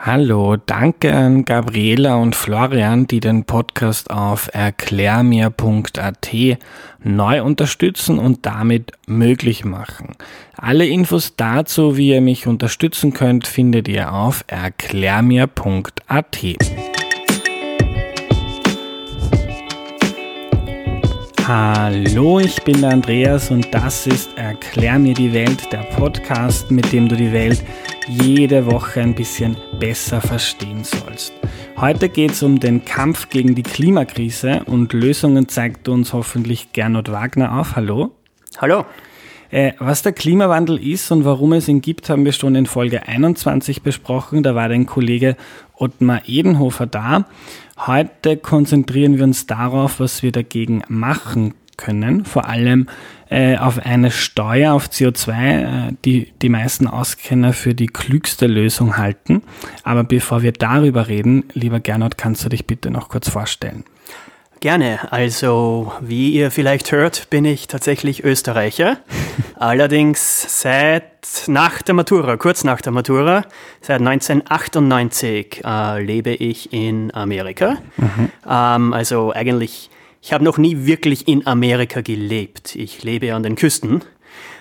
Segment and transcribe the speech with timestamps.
[0.00, 6.30] Hallo, danke an Gabriela und Florian, die den Podcast auf erklärmir.at
[7.02, 10.14] neu unterstützen und damit möglich machen.
[10.56, 16.38] Alle Infos dazu, wie ihr mich unterstützen könnt, findet ihr auf erklärmir.at.
[21.48, 26.92] Hallo, ich bin der Andreas und das ist Erklär mir die Welt, der Podcast, mit
[26.92, 27.64] dem du die Welt
[28.06, 31.32] jede Woche ein bisschen besser verstehen sollst.
[31.78, 37.10] Heute geht es um den Kampf gegen die Klimakrise und Lösungen zeigt uns hoffentlich Gernot
[37.10, 37.76] Wagner auf.
[37.76, 38.10] Hallo.
[38.58, 38.84] Hallo.
[39.50, 43.08] Äh, was der Klimawandel ist und warum es ihn gibt, haben wir schon in Folge
[43.08, 44.42] 21 besprochen.
[44.42, 45.34] Da war dein Kollege
[45.74, 47.24] Ottmar Edenhofer da.
[47.86, 52.24] Heute konzentrieren wir uns darauf, was wir dagegen machen können.
[52.24, 52.88] Vor allem
[53.30, 58.96] äh, auf eine Steuer auf CO2, äh, die die meisten Auskenner für die klügste Lösung
[58.96, 59.42] halten.
[59.84, 63.84] Aber bevor wir darüber reden, lieber Gernot, kannst du dich bitte noch kurz vorstellen?
[64.60, 65.12] Gerne.
[65.12, 68.98] Also, wie ihr vielleicht hört, bin ich tatsächlich Österreicher.
[69.54, 71.04] Allerdings seit
[71.46, 73.44] nach der Matura, kurz nach der Matura,
[73.80, 77.78] seit 1998 äh, lebe ich in Amerika.
[77.96, 78.30] Mhm.
[78.48, 82.74] Ähm, also eigentlich, ich habe noch nie wirklich in Amerika gelebt.
[82.74, 84.02] Ich lebe an den Küsten,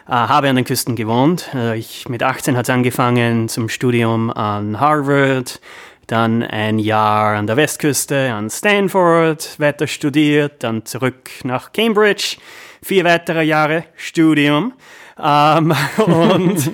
[0.08, 1.50] äh, habe an den Küsten gewohnt.
[1.56, 5.60] Äh, ich, mit 18 hat es angefangen zum Studium an Harvard
[6.08, 12.38] dann ein Jahr an der Westküste an Stanford weiter studiert, dann zurück nach Cambridge,
[12.82, 14.74] vier weitere Jahre Studium.
[15.22, 16.72] Ähm, und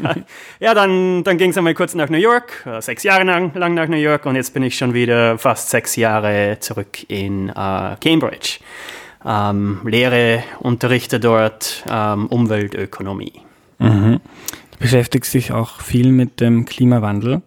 [0.59, 3.73] ja, dann, dann ging es einmal kurz nach New York, äh, sechs Jahre lang, lang,
[3.73, 7.95] nach New York und jetzt bin ich schon wieder fast sechs Jahre zurück in äh,
[8.01, 8.59] Cambridge.
[9.25, 13.33] Ähm, Lehre, unterrichte dort ähm, Umweltökonomie.
[13.79, 14.19] Mhm.
[14.71, 17.41] Du beschäftigst dich auch viel mit dem Klimawandel.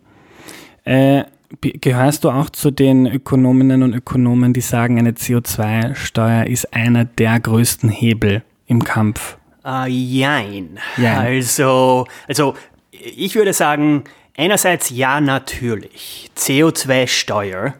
[0.85, 1.25] Äh,
[1.61, 7.39] Gehörst du auch zu den Ökonominnen und Ökonomen, die sagen, eine CO2-Steuer ist einer der
[7.39, 9.37] größten Hebel im Kampf?
[9.65, 10.79] Uh, jein.
[10.97, 11.19] jein.
[11.19, 12.55] Also, also,
[12.91, 14.05] ich würde sagen,
[14.37, 16.31] einerseits ja, natürlich.
[16.37, 17.75] CO2-Steuer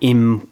[0.00, 0.42] im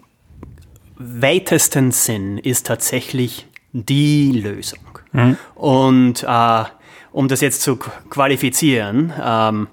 [0.96, 4.98] weitesten Sinn ist tatsächlich die Lösung.
[5.12, 5.36] Mhm.
[5.54, 6.64] Und uh,
[7.12, 9.68] um das jetzt zu qualifizieren, um,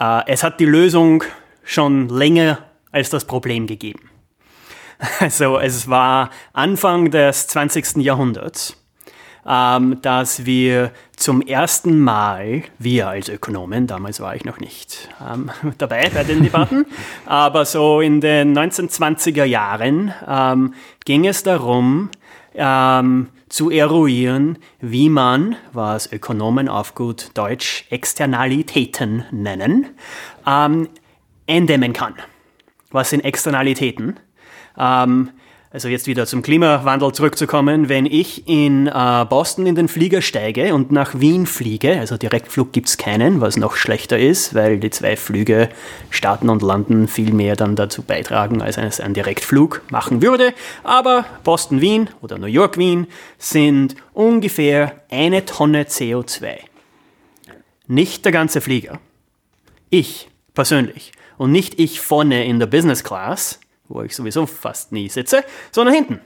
[0.00, 1.24] uh, es hat die Lösung
[1.66, 2.60] schon länger
[2.92, 4.08] als das Problem gegeben.
[5.20, 7.96] Also es war Anfang des 20.
[7.96, 8.82] Jahrhunderts,
[9.46, 15.50] ähm, dass wir zum ersten Mal, wir als Ökonomen, damals war ich noch nicht ähm,
[15.78, 16.86] dabei bei den Debatten,
[17.26, 20.72] aber so in den 1920er Jahren ähm,
[21.04, 22.08] ging es darum,
[22.54, 29.86] ähm, zu eruieren, wie man, was Ökonomen auf gut Deutsch Externalitäten nennen,
[30.46, 30.88] ähm,
[31.46, 32.14] eindämmen kann.
[32.90, 34.18] Was sind Externalitäten?
[34.78, 35.30] Ähm,
[35.76, 40.72] also jetzt wieder zum Klimawandel zurückzukommen, wenn ich in äh, Boston in den Flieger steige
[40.72, 44.88] und nach Wien fliege, also Direktflug gibt es keinen, was noch schlechter ist, weil die
[44.88, 45.68] zwei Flüge
[46.08, 50.54] starten und landen viel mehr dann dazu beitragen, als es ein Direktflug machen würde.
[50.82, 56.54] Aber Boston-Wien oder New York-Wien sind ungefähr eine Tonne CO2.
[57.86, 58.98] Nicht der ganze Flieger.
[59.90, 65.08] Ich persönlich und nicht ich vorne in der Business Class, wo ich sowieso fast nie
[65.08, 66.20] sitze, sondern hinten.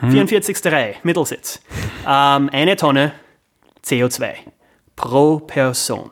[0.00, 0.12] Hm.
[0.12, 0.72] 44.
[0.72, 1.60] Reihe, Mittelsitz.
[2.06, 3.12] Ähm, eine Tonne
[3.84, 4.34] CO2
[4.96, 6.10] pro Person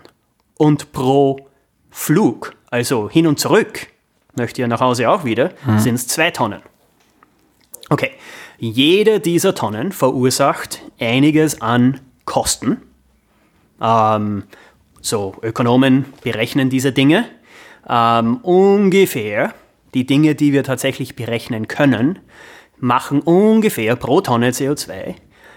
[0.57, 1.49] und pro
[1.91, 3.89] Flug, also hin und zurück,
[4.37, 5.79] möchte ihr nach Hause auch wieder, hm.
[5.79, 6.63] sind es zwei Tonnen.
[7.91, 8.11] Okay,
[8.59, 12.83] jede dieser Tonnen verursacht einiges an Kosten.
[13.81, 14.45] Ähm,
[15.01, 17.27] so, Ökonomen berechnen diese Dinge
[17.89, 19.55] ähm, ungefähr
[19.95, 22.19] die Dinge, die wir tatsächlich berechnen können,
[22.79, 25.15] machen ungefähr pro Tonne CO2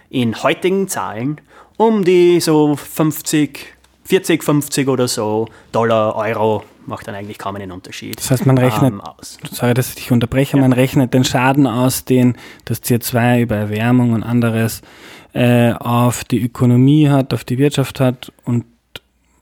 [0.09, 1.41] in heutigen Zahlen
[1.77, 7.71] um die so 50, 40, 50 oder so Dollar, Euro, macht dann eigentlich kaum einen
[7.71, 8.19] Unterschied.
[8.19, 9.37] Das heißt, man rechnet, ähm, aus.
[9.51, 10.61] sorry, dass ich dich unterbreche, ja.
[10.61, 12.35] man rechnet den Schaden aus, den
[12.65, 14.81] das CO2 über Erwärmung und anderes
[15.33, 18.65] äh, auf die Ökonomie hat, auf die Wirtschaft hat und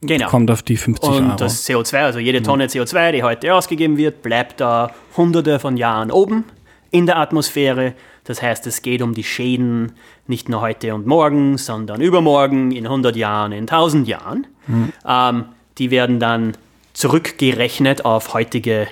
[0.01, 0.30] Genau.
[0.30, 1.31] Kommt auf die 50 und Euro.
[1.31, 5.75] Und das CO2, also jede Tonne CO2, die heute ausgegeben wird, bleibt da hunderte von
[5.75, 6.46] Jahren oben
[6.92, 7.94] in der Atmosphäre.
[8.24, 9.94] Das heißt, es geht um die Schäden
[10.28, 14.48] nicht nur heute und morgen, sondern übermorgen, in 100 Jahren, in 1000 Jahren.
[14.68, 14.94] Mhm.
[15.06, 15.46] Ähm,
[15.78, 16.56] die werden dann
[16.94, 18.88] zurückgerechnet auf heutige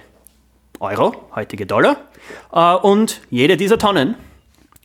[0.80, 1.98] Euro, heutige Dollar.
[2.52, 4.16] Äh, und jede dieser Tonnen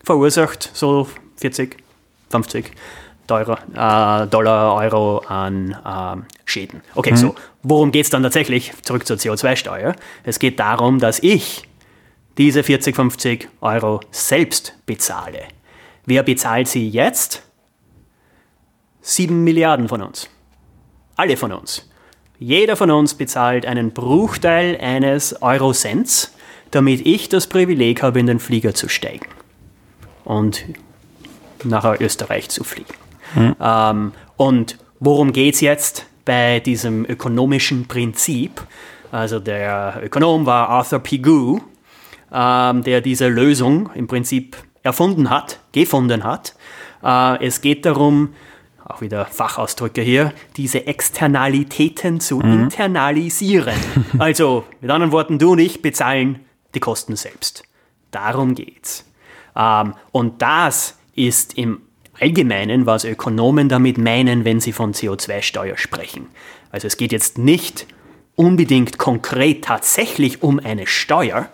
[0.04, 1.78] verursacht so 40,
[2.30, 2.70] 50
[3.26, 6.82] Dollar, äh, Dollar Euro an ähm, Schäden.
[6.94, 7.16] Okay, mhm.
[7.16, 8.72] so, worum geht es dann tatsächlich?
[8.82, 9.94] Zurück zur CO2-Steuer.
[10.24, 11.62] Es geht darum, dass ich
[12.38, 15.42] diese 40, 50 Euro selbst bezahle.
[16.06, 17.42] Wer bezahlt sie jetzt?
[19.00, 20.28] Sieben Milliarden von uns.
[21.16, 21.88] Alle von uns.
[22.38, 26.34] Jeder von uns bezahlt einen Bruchteil eines Eurocents,
[26.72, 29.28] damit ich das Privileg habe, in den Flieger zu steigen
[30.24, 30.64] und
[31.62, 32.94] nach Österreich zu fliegen.
[33.34, 33.56] Mhm.
[33.60, 38.62] Ähm, und worum geht es jetzt bei diesem ökonomischen Prinzip?
[39.10, 41.60] Also der Ökonom war Arthur Pigou,
[42.32, 46.54] ähm, der diese Lösung im Prinzip erfunden hat, gefunden hat.
[47.02, 48.34] Äh, es geht darum,
[48.84, 52.64] auch wieder Fachausdrücke hier, diese Externalitäten zu mhm.
[52.64, 53.74] internalisieren.
[54.18, 56.40] Also mit anderen Worten, du und ich bezahlen
[56.74, 57.64] die Kosten selbst.
[58.10, 59.04] Darum geht's.
[59.56, 61.82] Ähm, und das ist im
[62.22, 66.28] Allgemeinen, was Ökonomen damit meinen, wenn sie von CO2-Steuer sprechen.
[66.70, 67.86] Also es geht jetzt nicht
[68.36, 71.48] unbedingt konkret tatsächlich um eine Steuer.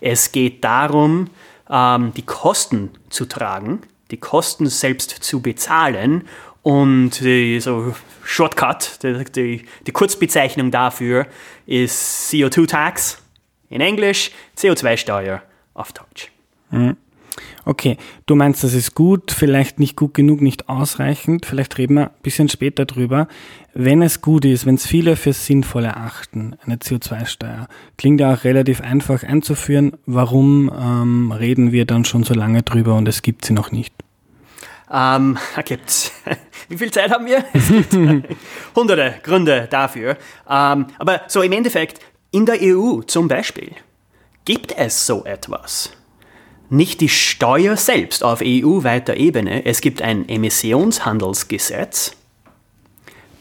[0.00, 1.28] Es geht darum,
[1.68, 6.24] ähm, die Kosten zu tragen, die Kosten selbst zu bezahlen
[6.62, 7.94] und die, so
[8.24, 11.26] Shortcut, die, die, Kurzbezeichnung dafür
[11.66, 13.18] ist CO2-Tax
[13.68, 15.42] in Englisch, CO2-Steuer
[15.74, 16.30] auf Deutsch.
[16.70, 16.96] Mhm.
[17.64, 17.96] Okay,
[18.26, 21.46] du meinst, das ist gut, vielleicht nicht gut genug, nicht ausreichend.
[21.46, 23.28] Vielleicht reden wir ein bisschen später drüber.
[23.74, 28.44] Wenn es gut ist, wenn es viele für sinnvoll erachten, eine CO2-Steuer, klingt ja auch
[28.44, 29.92] relativ einfach einzuführen.
[30.06, 33.94] Warum ähm, reden wir dann schon so lange drüber und es gibt sie noch nicht?
[34.90, 36.12] Ähm, gibt's.
[36.68, 37.44] Wie viel Zeit haben wir?
[37.52, 37.94] Es gibt
[38.74, 40.16] hunderte Gründe dafür.
[40.48, 42.00] Ähm, aber so im Endeffekt,
[42.30, 43.72] in der EU zum Beispiel,
[44.44, 45.90] gibt es so etwas
[46.70, 49.66] nicht die Steuer selbst auf EU-weiter Ebene.
[49.66, 52.12] Es gibt ein Emissionshandelsgesetz,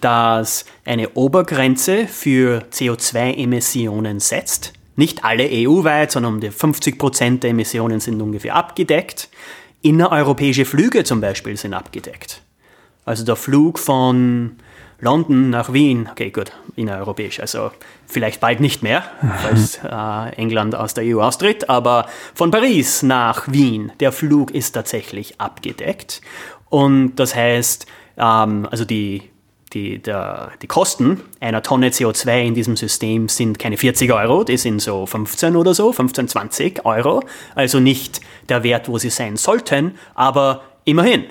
[0.01, 4.73] das eine Obergrenze für CO2-Emissionen setzt.
[4.95, 9.29] Nicht alle EU-weit, sondern um 50 Prozent der Emissionen sind ungefähr abgedeckt.
[9.81, 12.41] Innereuropäische Flüge zum Beispiel sind abgedeckt.
[13.05, 14.57] Also der Flug von
[15.01, 17.71] London nach Wien, okay gut, innereuropäisch, also
[18.05, 19.03] vielleicht bald nicht mehr,
[19.41, 24.71] falls äh, England aus der EU austritt, aber von Paris nach Wien, der Flug ist
[24.73, 26.21] tatsächlich abgedeckt.
[26.69, 27.85] Und das heißt,
[28.17, 29.23] ähm, also die,
[29.73, 34.57] die, der, die Kosten einer Tonne CO2 in diesem System sind keine 40 Euro, die
[34.57, 37.23] sind so 15 oder so, 15, 20 Euro.
[37.55, 41.25] Also nicht der Wert, wo sie sein sollten, aber immerhin.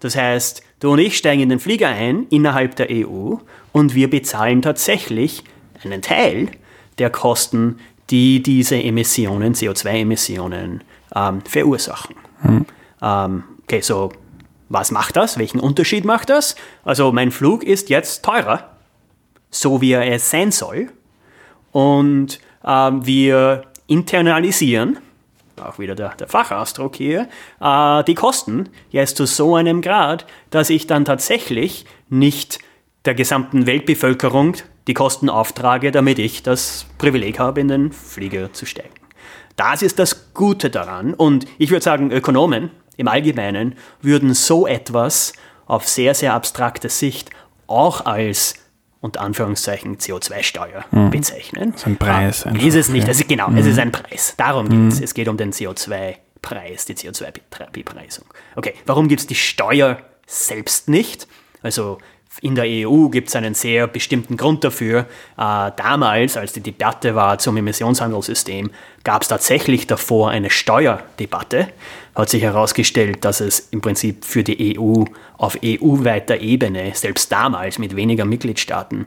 [0.00, 3.36] Das heißt, du und ich steigen in den Flieger ein innerhalb der EU
[3.72, 5.42] und wir bezahlen tatsächlich
[5.82, 6.50] einen Teil
[6.98, 7.78] der Kosten,
[8.10, 10.82] die diese Emissionen, CO2-Emissionen,
[11.14, 12.16] ähm, verursachen.
[12.42, 12.66] Mhm.
[13.02, 14.12] Ähm, okay, so
[14.68, 15.38] was macht das?
[15.38, 16.54] Welchen Unterschied macht das?
[16.84, 18.70] Also mein Flug ist jetzt teurer,
[19.50, 20.90] so wie er es sein soll.
[21.72, 24.98] Und ähm, wir internalisieren
[25.60, 27.28] auch wieder der, der Fachausdruck hier,
[27.60, 32.58] äh, die Kosten jetzt zu so einem Grad, dass ich dann tatsächlich nicht
[33.04, 34.56] der gesamten Weltbevölkerung
[34.86, 38.94] die Kosten auftrage, damit ich das Privileg habe, in den Flieger zu steigen.
[39.56, 41.14] Das ist das Gute daran.
[41.14, 45.32] Und ich würde sagen, Ökonomen im Allgemeinen würden so etwas
[45.66, 47.30] auf sehr, sehr abstrakte Sicht
[47.66, 48.54] auch als
[49.04, 51.10] unter Anführungszeichen CO2-Steuer mhm.
[51.10, 51.72] bezeichnen.
[51.72, 52.46] Das ist ein Preis.
[52.46, 53.02] Einfach, ist es nicht.
[53.02, 53.08] Ja.
[53.08, 53.58] Also genau, mhm.
[53.58, 54.32] es ist ein Preis.
[54.38, 54.98] Darum geht es.
[54.98, 55.04] Mhm.
[55.04, 58.24] Es geht um den CO2-Preis, die CO2-Bepreisung.
[58.56, 61.28] Okay, warum gibt es die Steuer selbst nicht?
[61.62, 61.98] Also
[62.40, 65.00] in der EU gibt es einen sehr bestimmten Grund dafür.
[65.00, 65.04] Äh,
[65.36, 68.70] damals, als die Debatte war zum Emissionshandelssystem,
[69.04, 71.68] gab es tatsächlich davor eine Steuerdebatte.
[72.14, 75.04] Hat sich herausgestellt, dass es im Prinzip für die EU
[75.36, 79.06] auf EU-weiter Ebene, selbst damals mit weniger Mitgliedstaaten,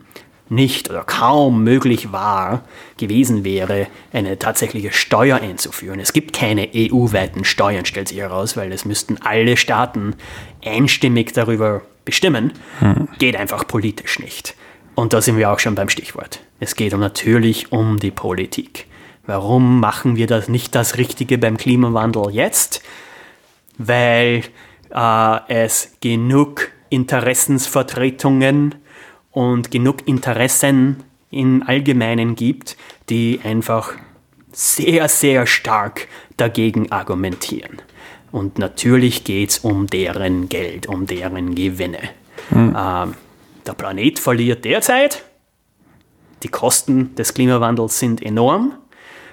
[0.50, 2.64] nicht oder kaum möglich war,
[2.96, 6.00] gewesen wäre, eine tatsächliche Steuer einzuführen.
[6.00, 10.14] Es gibt keine EU-weiten Steuern, stellt sich heraus, weil es müssten alle Staaten
[10.64, 13.08] einstimmig darüber bestimmen, hm.
[13.18, 14.54] geht einfach politisch nicht.
[14.94, 16.40] Und da sind wir auch schon beim Stichwort.
[16.60, 18.87] Es geht natürlich um die Politik.
[19.28, 22.82] Warum machen wir das nicht das Richtige beim Klimawandel jetzt?
[23.76, 24.42] Weil
[24.90, 28.76] äh, es genug Interessensvertretungen
[29.30, 32.78] und genug Interessen im Allgemeinen gibt,
[33.10, 33.92] die einfach
[34.50, 36.08] sehr, sehr stark
[36.38, 37.82] dagegen argumentieren.
[38.32, 42.00] Und natürlich geht es um deren Geld, um deren Gewinne.
[42.48, 42.74] Mhm.
[42.74, 43.14] Ähm,
[43.66, 45.22] der Planet verliert derzeit.
[46.42, 48.72] Die Kosten des Klimawandels sind enorm.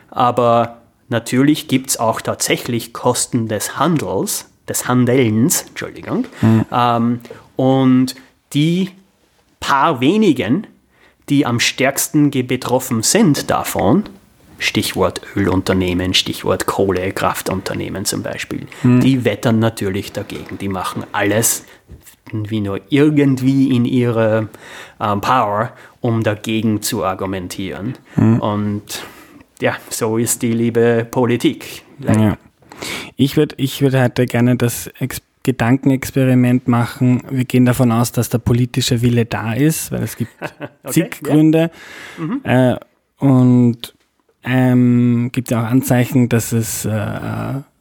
[0.09, 0.77] Aber
[1.09, 6.65] natürlich gibt es auch tatsächlich Kosten des Handels des Handelns, Entschuldigung, mhm.
[6.71, 7.19] ähm,
[7.55, 8.15] und
[8.53, 8.91] die
[9.59, 10.67] paar wenigen,
[11.29, 14.03] die am stärksten betroffen sind davon,
[14.57, 19.01] Stichwort Ölunternehmen, Stichwort Kohlekraftunternehmen zum Beispiel, mhm.
[19.01, 20.57] die wettern natürlich dagegen.
[20.57, 21.65] Die machen alles
[22.31, 24.47] wie nur irgendwie in ihrer
[24.99, 27.95] äh, Power, um dagegen zu argumentieren.
[28.15, 28.39] Mhm.
[28.39, 29.05] Und
[29.61, 31.83] ja, so ist die liebe Politik.
[31.99, 32.37] Ja.
[33.15, 37.21] Ich würde ich würd heute gerne das Ex Gedankenexperiment machen.
[37.29, 40.31] Wir gehen davon aus, dass der politische Wille da ist, weil es gibt
[40.83, 41.69] okay, zig Gründe.
[42.17, 42.23] Ja.
[42.23, 42.41] Mhm.
[42.43, 42.75] Äh,
[43.19, 43.93] und
[44.43, 46.89] ähm, gibt ja auch Anzeichen, dass es äh,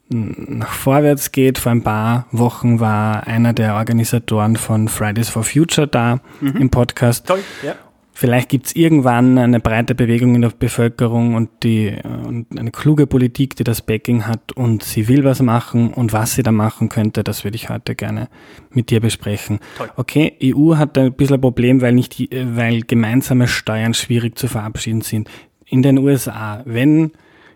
[0.09, 1.57] nach vorwärts geht.
[1.57, 6.57] Vor ein paar Wochen war einer der Organisatoren von Fridays for Future da mhm.
[6.57, 7.25] im Podcast.
[7.27, 7.75] Toll, ja.
[8.17, 11.93] Vielleicht gibt es irgendwann eine breite Bewegung in der Bevölkerung und, die,
[12.25, 16.35] und eine kluge Politik, die das Backing hat und sie will was machen und was
[16.35, 18.29] sie da machen könnte, das würde ich heute gerne
[18.71, 19.59] mit dir besprechen.
[19.77, 19.89] Toll.
[19.97, 25.01] Okay, EU hat ein bisschen ein Problem, weil, nicht, weil gemeinsame Steuern schwierig zu verabschieden
[25.01, 25.29] sind.
[25.65, 27.11] In den USA, wenn,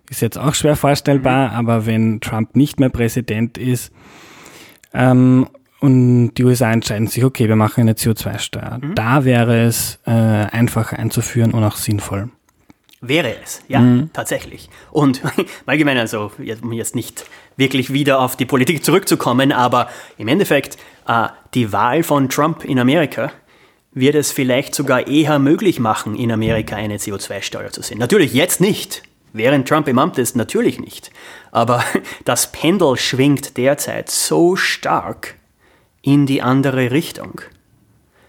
[0.09, 1.55] ist jetzt auch schwer vorstellbar, mhm.
[1.55, 3.93] aber wenn Trump nicht mehr Präsident ist
[4.93, 5.47] ähm,
[5.79, 8.79] und die USA entscheiden sich, okay, wir machen eine CO2-Steuer.
[8.81, 8.95] Mhm.
[8.95, 12.29] Da wäre es äh, einfacher einzuführen und auch sinnvoll.
[13.01, 14.09] Wäre es, ja, mhm.
[14.11, 14.69] tatsächlich.
[14.91, 15.21] Und
[15.65, 16.31] allgemein, also
[16.61, 22.03] um jetzt nicht wirklich wieder auf die Politik zurückzukommen, aber im Endeffekt, äh, die Wahl
[22.03, 23.31] von Trump in Amerika
[23.93, 27.99] wird es vielleicht sogar eher möglich machen, in Amerika eine CO2-Steuer zu sehen.
[27.99, 29.03] Natürlich jetzt nicht.
[29.31, 31.11] Während Trump im Amt ist, natürlich nicht.
[31.51, 31.83] Aber
[32.25, 35.35] das Pendel schwingt derzeit so stark,
[36.01, 37.41] in die andere Richtung.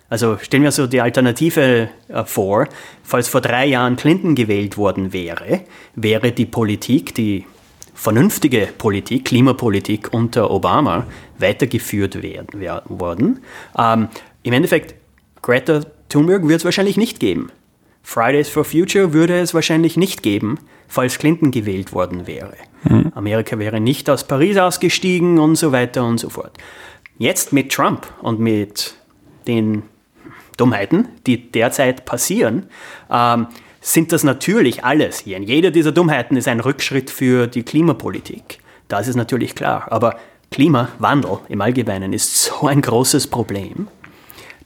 [0.08, 2.66] Also stellen wir so die Alternative äh, vor,
[3.04, 5.60] falls vor drei Jahren Clinton gewählt worden wäre,
[5.94, 7.46] wäre die Politik, die
[7.94, 11.06] vernünftige Politik, Klimapolitik unter Obama
[11.38, 13.40] weitergeführt werden, worden.
[13.78, 14.08] Ähm,
[14.42, 14.94] Im Endeffekt,
[15.42, 17.52] Greta Thunberg wird es wahrscheinlich nicht geben.
[18.02, 20.58] Fridays for Future würde es wahrscheinlich nicht geben,
[20.88, 22.54] falls Clinton gewählt worden wäre.
[22.84, 23.12] Mhm.
[23.14, 26.56] Amerika wäre nicht aus Paris ausgestiegen und so weiter und so fort.
[27.20, 28.94] Jetzt mit Trump und mit
[29.46, 29.82] den
[30.56, 32.70] Dummheiten, die derzeit passieren,
[33.10, 33.48] ähm,
[33.82, 35.26] sind das natürlich alles.
[35.26, 38.60] Jede dieser Dummheiten ist ein Rückschritt für die Klimapolitik.
[38.88, 39.88] Das ist natürlich klar.
[39.90, 40.16] Aber
[40.50, 43.88] Klimawandel im Allgemeinen ist so ein großes Problem,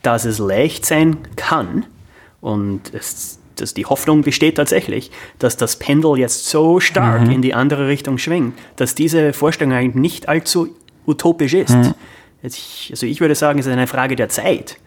[0.03, 1.87] dass es leicht sein kann
[2.41, 7.31] und es, dass die Hoffnung besteht tatsächlich, dass das Pendel jetzt so stark mhm.
[7.33, 10.69] in die andere Richtung schwingt, dass diese Vorstellung eigentlich nicht allzu
[11.05, 11.75] utopisch ist.
[11.75, 11.95] Mhm.
[12.45, 14.79] Also ich würde sagen, es ist eine Frage der Zeit,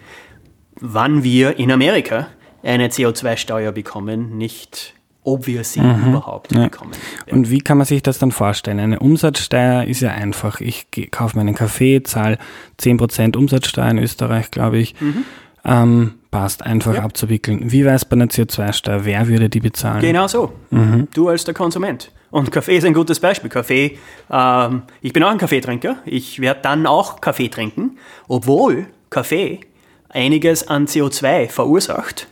[0.80, 2.28] wann wir in Amerika
[2.64, 6.10] eine CO2-Steuer bekommen, nicht ob wir sie mhm.
[6.10, 6.64] überhaupt ja.
[6.64, 6.94] bekommen.
[7.30, 8.80] Und wie kann man sich das dann vorstellen?
[8.80, 10.62] Eine Umsatzsteuer ist ja einfach.
[10.62, 12.38] Ich kaufe meinen Kaffee, zahle
[12.80, 14.96] 10% Umsatzsteuer in Österreich, glaube ich.
[15.02, 15.26] Mhm.
[15.66, 17.02] Ähm, passt einfach ja.
[17.02, 17.72] abzuwickeln.
[17.74, 19.04] Wie wäre es bei einer CO2-Steuer?
[19.04, 20.00] Wer würde die bezahlen?
[20.00, 20.54] Genau so.
[20.70, 21.10] Mhm.
[21.14, 22.10] Du als der Konsument.
[22.30, 23.50] Und Kaffee ist ein gutes Beispiel.
[23.50, 23.98] Kaffee,
[24.32, 25.98] ähm, ich bin auch ein Kaffeetrinker.
[26.06, 29.62] Ich werde dann auch Kaffee trinken, obwohl Kaffee
[30.10, 32.28] einiges an CO2 verursacht.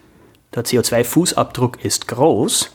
[0.54, 2.72] Der CO2-Fußabdruck ist groß,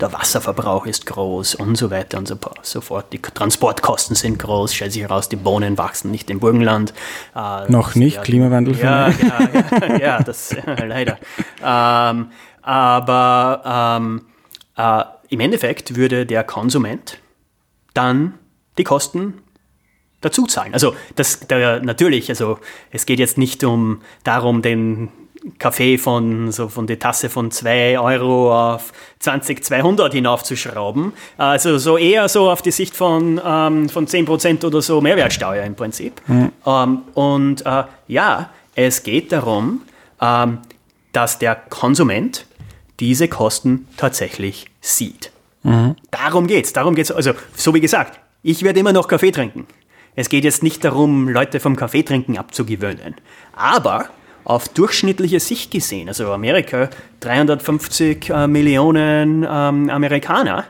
[0.00, 2.32] der Wasserverbrauch ist groß und so weiter und
[2.62, 3.12] so fort.
[3.12, 6.92] Die Transportkosten sind groß, stellt sich heraus, die Bohnen wachsen nicht im Burgenland.
[7.34, 8.76] Äh, Noch nicht, ja, Klimawandel.
[8.78, 11.18] Ja, genau, ja, ja, das leider.
[11.64, 12.30] Ähm,
[12.62, 14.22] aber ähm,
[14.76, 17.18] äh, im Endeffekt würde der Konsument
[17.94, 18.34] dann
[18.78, 19.34] die Kosten
[20.20, 20.72] dazu zahlen.
[20.72, 22.58] Also das der, natürlich, also
[22.90, 25.08] es geht jetzt nicht um darum, den
[25.58, 31.12] Kaffee von so von der Tasse von 2 Euro auf 20, 200 hinaufzuschrauben.
[31.36, 35.74] Also so eher so auf die Sicht von, ähm, von 10% oder so Mehrwertsteuer im
[35.74, 36.20] Prinzip.
[36.26, 36.52] Mhm.
[36.66, 39.82] Ähm, und äh, ja, es geht darum,
[40.20, 40.58] ähm,
[41.12, 42.46] dass der Konsument
[43.00, 45.30] diese Kosten tatsächlich sieht.
[45.62, 45.96] Mhm.
[46.10, 46.72] Darum geht's.
[46.72, 47.10] Darum geht's.
[47.10, 49.66] Also, so wie gesagt, ich werde immer noch Kaffee trinken.
[50.14, 53.16] Es geht jetzt nicht darum, Leute vom Kaffeetrinken abzugewöhnen.
[53.54, 54.08] Aber
[54.44, 56.88] auf durchschnittliche Sicht gesehen, also Amerika,
[57.20, 60.64] 350 äh, Millionen ähm, Amerikaner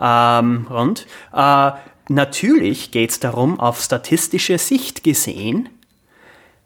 [0.00, 1.70] ähm, rund, äh,
[2.08, 5.68] natürlich geht es darum, auf statistische Sicht gesehen,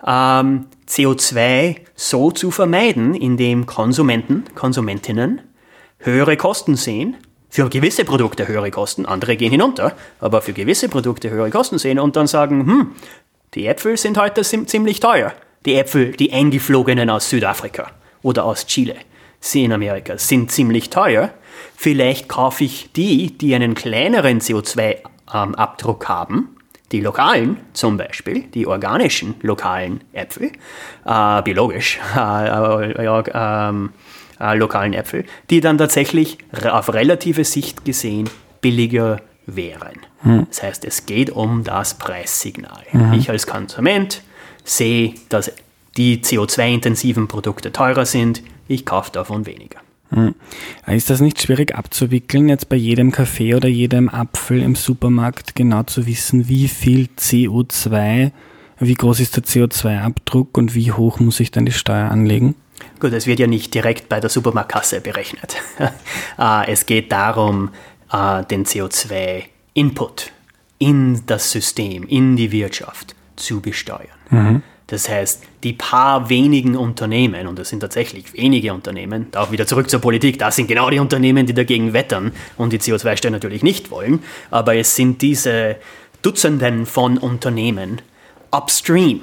[0.06, 5.42] ähm, CO2 so zu vermeiden, indem Konsumenten, Konsumentinnen
[5.98, 7.16] höhere Kosten sehen,
[7.48, 11.98] für gewisse Produkte höhere Kosten, andere gehen hinunter, aber für gewisse Produkte höhere Kosten sehen
[11.98, 12.90] und dann sagen, hm,
[13.54, 15.32] die Äpfel sind heute ziemlich teuer.
[15.64, 17.90] Die Äpfel, die eingeflogenen aus Südafrika
[18.22, 18.96] oder aus Chile,
[19.40, 21.30] sie in Amerika, sind ziemlich teuer.
[21.74, 26.55] Vielleicht kaufe ich die, die einen kleineren CO2-Abdruck haben,
[26.92, 30.52] Die lokalen zum Beispiel, die organischen lokalen Äpfel,
[31.04, 33.90] äh, biologisch äh, ähm,
[34.38, 40.00] äh, lokalen Äpfel, die dann tatsächlich auf relative Sicht gesehen billiger wären.
[40.22, 40.46] Hm.
[40.48, 42.82] Das heißt, es geht um das Preissignal.
[42.92, 43.12] Mhm.
[43.12, 44.22] Ich als Konsument
[44.64, 45.52] sehe, dass
[45.96, 49.78] die CO2-intensiven Produkte teurer sind, ich kaufe davon weniger.
[50.86, 55.82] Ist das nicht schwierig abzuwickeln, jetzt bei jedem Kaffee oder jedem Apfel im Supermarkt genau
[55.82, 58.30] zu wissen, wie viel CO2,
[58.78, 62.54] wie groß ist der CO2-Abdruck und wie hoch muss ich dann die Steuer anlegen?
[63.00, 65.56] Gut, es wird ja nicht direkt bei der Supermarktkasse berechnet.
[66.38, 67.70] Äh, es geht darum,
[68.12, 70.32] äh, den CO2-Input
[70.78, 74.08] in das System, in die Wirtschaft zu besteuern.
[74.30, 74.62] Mhm.
[74.88, 79.66] Das heißt, die paar wenigen Unternehmen, und das sind tatsächlich wenige Unternehmen, da auch wieder
[79.66, 83.64] zurück zur Politik, das sind genau die Unternehmen, die dagegen wettern und die CO2-Steuer natürlich
[83.64, 85.76] nicht wollen, aber es sind diese
[86.22, 88.00] Dutzenden von Unternehmen
[88.52, 89.22] upstream,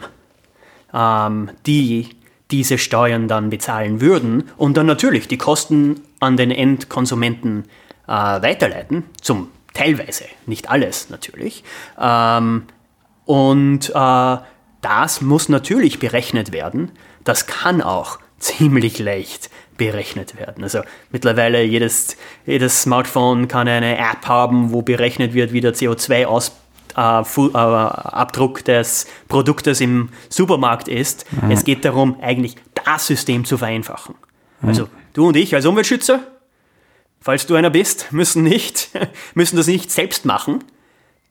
[0.93, 2.10] ähm, die
[2.51, 7.63] diese Steuern dann bezahlen würden und dann natürlich die Kosten an den Endkonsumenten
[8.05, 11.63] äh, weiterleiten, zum teilweise, nicht alles natürlich.
[12.00, 12.63] Ähm,
[13.25, 14.38] und äh,
[14.83, 16.91] das muss natürlich berechnet werden.
[17.23, 20.63] Das kann auch ziemlich leicht berechnet werden.
[20.63, 26.51] Also mittlerweile jedes, jedes Smartphone kann eine App haben, wo berechnet wird, wie der CO2
[26.95, 27.21] äh,
[28.55, 31.25] äh, des Produktes im Supermarkt ist.
[31.31, 31.51] Mhm.
[31.51, 34.15] Es geht darum, eigentlich das System zu vereinfachen.
[34.61, 34.69] Mhm.
[34.69, 36.19] Also du und ich als Umweltschützer,
[37.19, 38.89] falls du einer bist, müssen, nicht,
[39.33, 40.63] müssen das nicht selbst machen,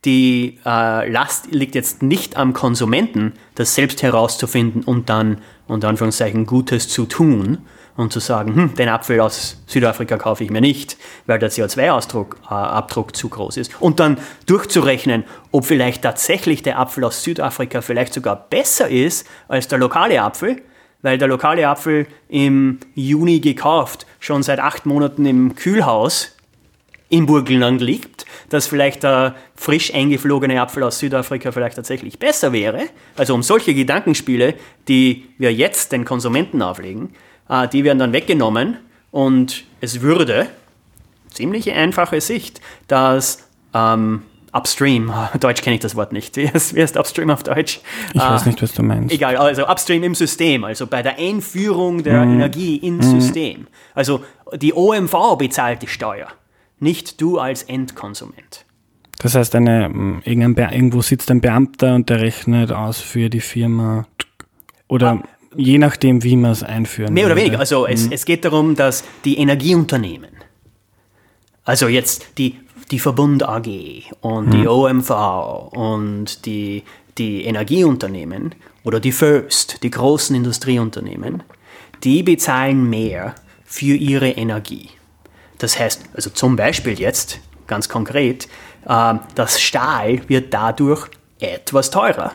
[0.04, 6.44] die äh, Last liegt jetzt nicht am Konsumenten, das selbst herauszufinden und dann, unter Anführungszeichen,
[6.46, 7.58] Gutes zu tun
[7.96, 13.08] und zu sagen, hm, den Apfel aus Südafrika kaufe ich mir nicht, weil der CO2-Abdruck
[13.10, 13.80] äh, zu groß ist.
[13.80, 19.68] Und dann durchzurechnen, ob vielleicht tatsächlich der Apfel aus Südafrika vielleicht sogar besser ist als
[19.68, 20.62] der lokale Apfel,
[21.02, 26.31] weil der lokale Apfel im Juni gekauft, schon seit acht Monaten im Kühlhaus
[27.12, 32.84] im Burgenland liegt, dass vielleicht der frisch eingeflogene Apfel aus Südafrika vielleicht tatsächlich besser wäre.
[33.16, 34.54] Also um solche Gedankenspiele,
[34.88, 37.10] die wir jetzt den Konsumenten auflegen,
[37.50, 38.78] äh, die werden dann weggenommen
[39.10, 40.46] und es würde,
[41.30, 44.22] ziemlich einfache Sicht, dass ähm,
[44.54, 46.34] Upstream, Deutsch kenne ich das Wort nicht.
[46.36, 47.80] Wie ist, wie ist Upstream auf Deutsch?
[48.14, 49.14] Ich äh, weiß nicht, was du meinst.
[49.14, 52.32] Egal, also Upstream im System, also bei der Einführung der mm.
[52.32, 53.20] Energie ins mm.
[53.20, 53.66] System.
[53.94, 56.28] Also die OMV bezahlt die Steuer
[56.82, 58.66] nicht du als Endkonsument.
[59.18, 64.06] Das heißt, eine, irgendwo sitzt ein Beamter und der rechnet aus für die Firma
[64.88, 65.22] oder ah,
[65.56, 67.60] je nachdem, wie man es einführen Mehr oder weniger.
[67.60, 68.12] Also es, mhm.
[68.12, 70.30] es geht darum, dass die Energieunternehmen,
[71.64, 72.58] also jetzt die,
[72.90, 73.68] die Verbund AG
[74.20, 74.50] und mhm.
[74.50, 75.10] die OMV
[75.72, 76.82] und die,
[77.16, 81.44] die Energieunternehmen oder die First, die großen Industrieunternehmen,
[82.02, 84.88] die bezahlen mehr für ihre Energie.
[85.62, 88.48] Das heißt, also zum Beispiel jetzt, ganz konkret,
[88.88, 91.06] äh, das Stahl wird dadurch
[91.38, 92.32] etwas teurer,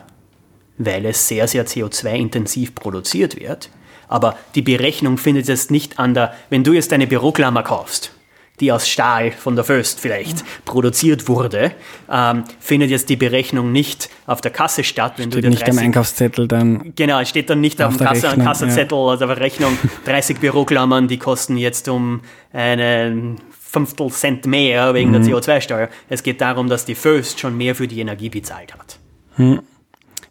[0.78, 3.68] weil es sehr, sehr CO2-intensiv produziert wird.
[4.08, 8.12] Aber die Berechnung findet jetzt nicht an der, wenn du jetzt eine Büroklammer kaufst,
[8.60, 11.72] die aus Stahl von der Föst vielleicht produziert wurde,
[12.10, 15.14] ähm, findet jetzt die Berechnung nicht auf der Kasse statt.
[15.16, 16.92] Wenn steht du nicht 30, am Einkaufszettel dann.
[16.94, 19.10] Genau, es steht dann nicht auf, auf dem Kasse, Rechnung, Kassenzettel, ja.
[19.10, 22.20] also auf der Rechnung 30 Büroklammern, die kosten jetzt um
[22.52, 25.22] einen Fünftel Cent mehr wegen mhm.
[25.22, 25.88] der CO2-Steuer.
[26.08, 28.98] Es geht darum, dass die Föst schon mehr für die Energie bezahlt hat.
[29.36, 29.60] Mhm.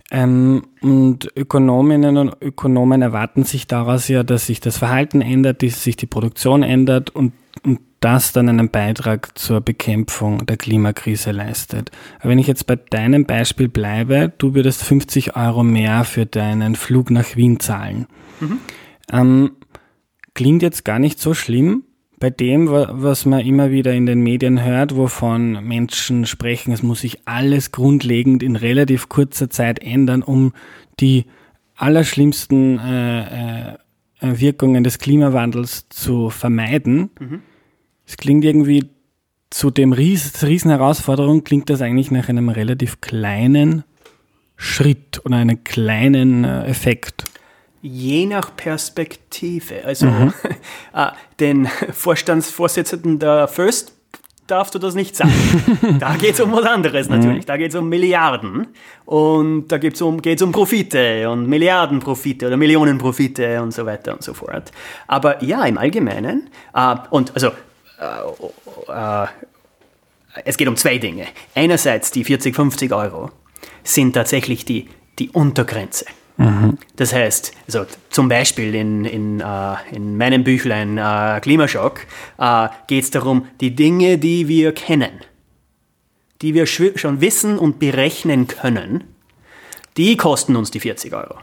[0.09, 5.83] Ähm, und Ökonominnen und Ökonomen erwarten sich daraus ja, dass sich das Verhalten ändert, dass
[5.83, 7.33] sich die Produktion ändert und
[7.99, 11.91] das dann einen Beitrag zur Bekämpfung der Klimakrise leistet.
[12.19, 16.75] Aber wenn ich jetzt bei deinem Beispiel bleibe, du würdest 50 Euro mehr für deinen
[16.75, 18.07] Flug nach Wien zahlen.
[18.39, 18.59] Mhm.
[19.11, 19.51] Ähm,
[20.35, 21.83] klingt jetzt gar nicht so schlimm.
[22.19, 27.01] Bei dem, was man immer wieder in den Medien hört, wovon Menschen sprechen, es muss
[27.01, 30.53] sich alles grundlegend in relativ kurzer Zeit ändern, um
[30.99, 31.25] die
[31.75, 33.77] allerschlimmsten äh, äh,
[34.19, 37.11] Wirkungen des Klimawandels zu vermeiden.
[37.19, 37.41] Mhm
[38.07, 38.89] es klingt irgendwie
[39.49, 43.83] zu dem Ries riesen Herausforderung, klingt das eigentlich nach einem relativ kleinen
[44.55, 47.25] Schritt oder einem kleinen äh, Effekt.
[47.81, 49.85] Je nach Perspektive.
[49.85, 50.33] Also mhm.
[50.93, 51.07] äh,
[51.39, 53.93] den Vorstandsvorsitzenden der First
[54.47, 55.33] darfst du das nicht sagen.
[55.99, 57.45] da geht es um was anderes natürlich.
[57.45, 58.67] Da geht es um Milliarden
[59.05, 64.23] und da geht's um, geht's um Profite und Milliardenprofite oder Millionenprofite und so weiter und
[64.23, 64.71] so fort.
[65.07, 67.51] Aber ja, im Allgemeinen, äh, und also
[67.99, 69.27] äh, äh,
[70.45, 71.27] es geht um zwei Dinge.
[71.55, 73.31] Einerseits die 40, 50 Euro,
[73.83, 74.87] sind tatsächlich die,
[75.19, 76.05] die Untergrenze.
[76.37, 76.77] Mhm.
[76.95, 82.01] Das heißt, also zum Beispiel in, in, uh, in meinem Büchlein uh, Klimaschock
[82.39, 85.21] uh, geht es darum, die Dinge, die wir kennen,
[86.41, 89.05] die wir schon wissen und berechnen können,
[89.97, 91.35] die kosten uns die 40 Euro.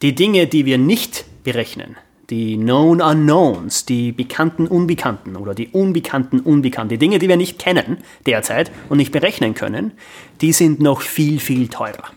[0.00, 1.96] Die Dinge, die wir nicht berechnen,
[2.30, 7.58] die Known Unknowns, die bekannten Unbekannten oder die unbekannten Unbekannten, die Dinge, die wir nicht
[7.58, 9.92] kennen derzeit und nicht berechnen können,
[10.40, 12.10] die sind noch viel, viel teurer.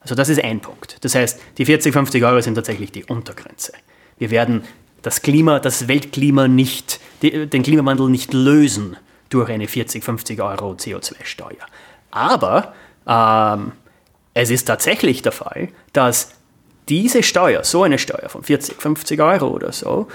[0.00, 0.98] Also das ist ein Punkt.
[1.02, 3.72] Das heißt, die 40, 50 Euro sind tatsächlich die Untergrenze.
[4.18, 4.62] Wir werden
[5.02, 8.96] das Klima, das Weltklima nicht, den Klimawandel nicht lösen
[9.28, 11.66] durch eine 40, 50 Euro CO2-Steuer.
[12.10, 12.74] Aber
[13.06, 13.72] ähm,
[14.34, 16.32] es ist tatsächlich der Fall, dass
[16.88, 20.08] diese Steuer, so eine Steuer von 40, 50 Euro oder so,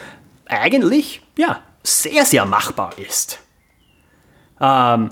[0.45, 3.39] eigentlich ja, sehr, sehr machbar ist.
[4.59, 5.11] Ähm,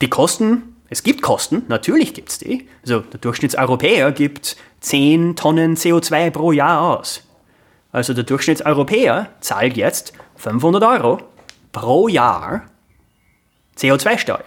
[0.00, 2.68] die Kosten, es gibt Kosten, natürlich gibt es die.
[2.82, 7.22] Also der Durchschnittseuropäer gibt 10 Tonnen CO2 pro Jahr aus.
[7.92, 11.18] Also der Durchschnittseuropäer zahlt jetzt 500 Euro
[11.72, 12.62] pro Jahr
[13.76, 14.44] CO2-Steuer.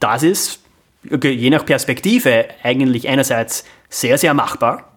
[0.00, 0.60] Das ist
[1.22, 4.92] je nach Perspektive eigentlich einerseits sehr, sehr machbar.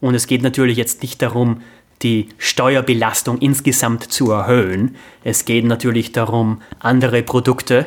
[0.00, 1.62] Und es geht natürlich jetzt nicht darum,
[2.02, 4.96] die Steuerbelastung insgesamt zu erhöhen.
[5.24, 7.86] Es geht natürlich darum, andere Produkte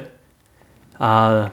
[1.00, 1.50] äh, äh,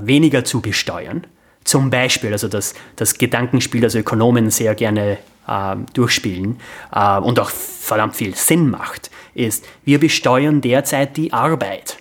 [0.00, 1.26] weniger zu besteuern.
[1.64, 6.58] Zum Beispiel, also das, das Gedankenspiel, das Ökonomen sehr gerne äh, durchspielen
[6.92, 11.98] äh, und auch verdammt viel Sinn macht, ist, wir besteuern derzeit die Arbeit.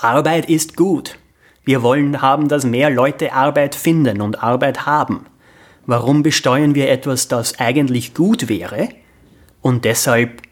[0.00, 1.18] Arbeit ist gut.
[1.64, 5.26] Wir wollen haben, dass mehr Leute Arbeit finden und Arbeit haben.
[5.86, 8.88] Warum besteuern wir etwas, das eigentlich gut wäre
[9.60, 10.42] und deshalb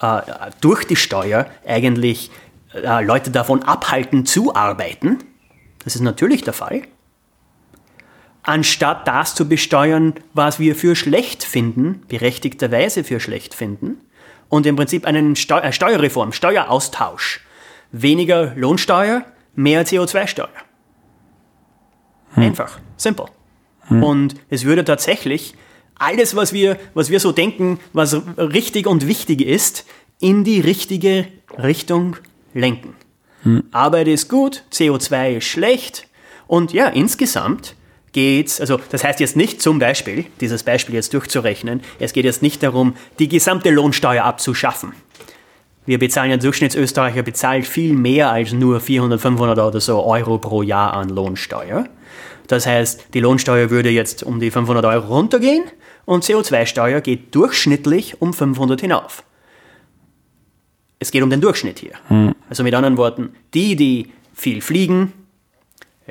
[0.00, 0.20] äh,
[0.60, 2.30] durch die Steuer eigentlich
[2.74, 5.18] äh, Leute davon abhalten zu arbeiten?
[5.84, 6.82] Das ist natürlich der Fall.
[8.42, 14.00] Anstatt das zu besteuern, was wir für schlecht finden, berechtigterweise für schlecht finden,
[14.48, 17.40] und im Prinzip einen Steu äh, Steuerreform, Steueraustausch,
[17.92, 20.48] weniger Lohnsteuer, mehr CO2-Steuer.
[22.34, 22.42] Hm.
[22.42, 23.26] Einfach, simple.
[23.88, 24.02] Hm.
[24.02, 25.54] Und es würde tatsächlich
[25.96, 29.84] alles, was wir, was wir so denken, was richtig und wichtig ist,
[30.20, 32.16] in die richtige Richtung
[32.54, 32.94] lenken.
[33.42, 33.64] Hm.
[33.72, 36.06] Arbeit ist gut, CO2 ist schlecht
[36.46, 37.74] und ja, insgesamt
[38.12, 42.42] geht's, also das heißt jetzt nicht zum Beispiel, dieses Beispiel jetzt durchzurechnen, es geht jetzt
[42.42, 44.92] nicht darum, die gesamte Lohnsteuer abzuschaffen.
[45.86, 50.62] Wir bezahlen, ein Durchschnittsösterreicher bezahlt viel mehr als nur 400, 500 oder so Euro pro
[50.62, 51.86] Jahr an Lohnsteuer.
[52.46, 55.64] Das heißt, die Lohnsteuer würde jetzt um die 500 Euro runtergehen
[56.04, 59.22] und CO2-Steuer geht durchschnittlich um 500 hinauf.
[60.98, 61.92] Es geht um den Durchschnitt hier.
[62.08, 62.34] Hm.
[62.48, 65.12] Also mit anderen Worten, die, die viel fliegen,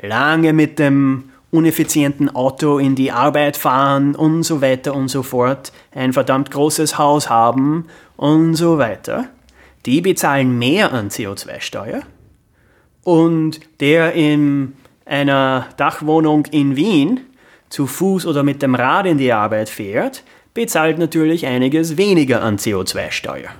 [0.00, 5.72] lange mit dem uneffizienten Auto in die Arbeit fahren und so weiter und so fort,
[5.92, 9.28] ein verdammt großes Haus haben und so weiter,
[9.86, 12.02] die bezahlen mehr an CO2-Steuer
[13.02, 14.74] und der in
[15.06, 17.20] einer Dachwohnung in Wien
[17.68, 20.22] zu Fuß oder mit dem Rad in die Arbeit fährt,
[20.54, 23.50] bezahlt natürlich einiges weniger an CO2-Steuer,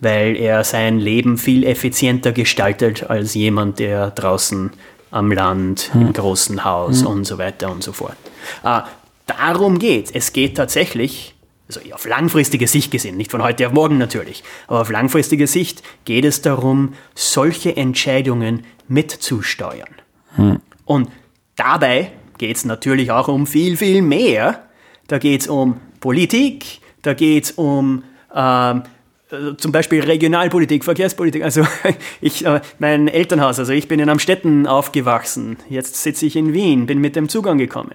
[0.00, 4.70] weil er sein Leben viel effizienter gestaltet als jemand, der draußen
[5.10, 6.00] am Land, hm.
[6.02, 7.06] im großen Haus hm.
[7.06, 8.16] und so weiter und so fort.
[8.64, 8.80] Äh,
[9.26, 10.32] darum geht es.
[10.32, 11.34] geht tatsächlich,
[11.76, 15.82] also auf langfristige Sicht gesehen, nicht von heute auf morgen natürlich, aber auf langfristige Sicht
[16.04, 19.94] geht es darum, solche Entscheidungen mitzusteuern.
[20.34, 20.60] Hm.
[20.84, 21.10] Und
[21.54, 24.64] dabei geht es natürlich auch um viel, viel mehr.
[25.06, 28.02] Da geht es um Politik, da geht es um
[28.34, 28.82] ähm,
[29.30, 31.44] äh, zum Beispiel Regionalpolitik, Verkehrspolitik.
[31.44, 31.64] Also
[32.20, 35.56] ich, äh, mein Elternhaus, also ich bin in Amstetten aufgewachsen.
[35.68, 37.94] Jetzt sitze ich in Wien, bin mit dem Zug angekommen.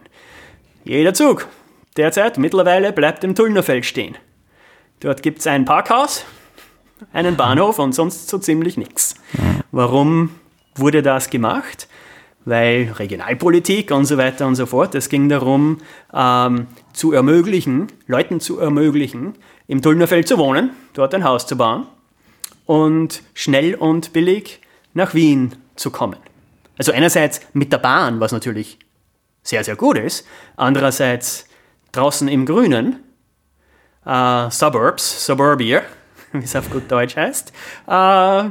[0.85, 1.47] Jeder Zug
[1.97, 4.15] derzeit mittlerweile bleibt im Tullnerfeld stehen.
[4.99, 6.25] Dort gibt es ein Parkhaus,
[7.13, 9.15] einen Bahnhof und sonst so ziemlich nichts.
[9.71, 10.31] Warum
[10.75, 11.87] wurde das gemacht?
[12.45, 15.79] weil Regionalpolitik und so weiter und so fort, es ging darum,
[16.13, 19.33] ähm, zu ermöglichen, Leuten zu ermöglichen,
[19.67, 21.87] im Tullnerfeld zu wohnen, dort ein Haus zu bauen
[22.65, 24.61] und schnell und billig
[24.93, 26.17] nach Wien zu kommen.
[26.77, 28.77] Also einerseits mit der Bahn, was natürlich
[29.41, 31.47] sehr, sehr gut ist, andererseits
[31.95, 32.97] draußen im Grünen,
[34.05, 35.81] äh, Suburbs, Suburbia,
[36.31, 37.53] wie es auf gut Deutsch heißt,
[37.87, 38.45] äh,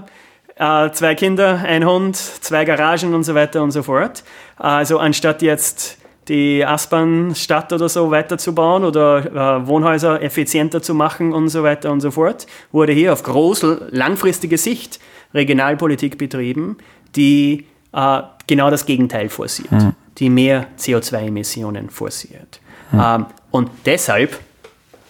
[0.56, 4.24] äh, zwei Kinder, ein Hund, zwei Garagen und so weiter und so fort.
[4.56, 11.48] Also anstatt jetzt die Aspern-Stadt oder so weiterzubauen oder äh, Wohnhäuser effizienter zu machen und
[11.48, 15.00] so weiter und so fort, wurde hier auf große, langfristige Sicht
[15.34, 16.78] Regionalpolitik betrieben,
[17.14, 19.92] die äh, genau das Gegenteil forciert, mhm.
[20.18, 22.60] die mehr CO2-Emissionen forciert.
[22.94, 23.02] Mhm.
[23.04, 24.38] Ähm, und deshalb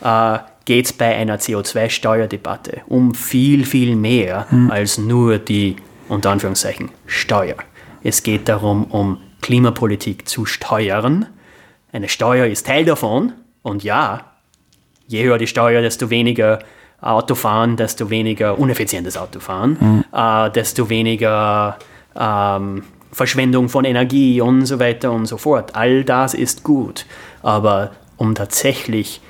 [0.02, 4.70] äh, geht es bei einer CO2-Steuerdebatte um viel, viel mehr mhm.
[4.70, 5.76] als nur die,
[6.08, 7.56] unter Anführungszeichen, Steuer.
[8.02, 11.26] Es geht darum, um Klimapolitik zu steuern.
[11.92, 13.32] Eine Steuer ist Teil davon.
[13.62, 14.32] Und ja,
[15.06, 16.60] je höher die Steuer, desto weniger
[17.00, 20.04] Autofahren, desto weniger uneffizientes Autofahren, mhm.
[20.12, 21.78] äh, desto weniger
[22.18, 25.74] ähm, Verschwendung von Energie und so weiter und so fort.
[25.74, 27.06] All das ist gut.
[27.44, 29.20] Aber um tatsächlich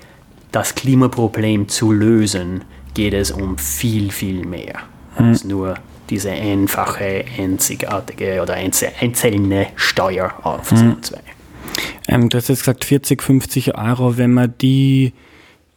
[0.53, 2.63] das Klimaproblem zu lösen,
[2.95, 4.79] geht es um viel, viel mehr
[5.19, 5.25] mhm.
[5.27, 5.75] als nur
[6.11, 11.17] diese einfache, einzigartige oder einzelne Steuer auf CO2.
[11.17, 11.19] Mhm.
[12.07, 15.13] Ähm, du hast jetzt gesagt 40, 50 Euro, wenn man die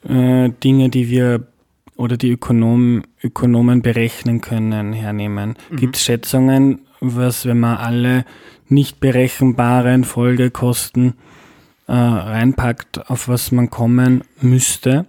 [0.08, 1.48] äh, Dinge, die wir
[1.96, 5.56] oder die Ökonom, Ökonomen berechnen können, hernehmen.
[5.72, 5.76] Mhm.
[5.78, 8.26] Gibt es Schätzungen, was, wenn man alle
[8.70, 11.16] nicht berechenbaren Folgekosten
[11.88, 15.06] äh, reinpackt, auf was man kommen müsste?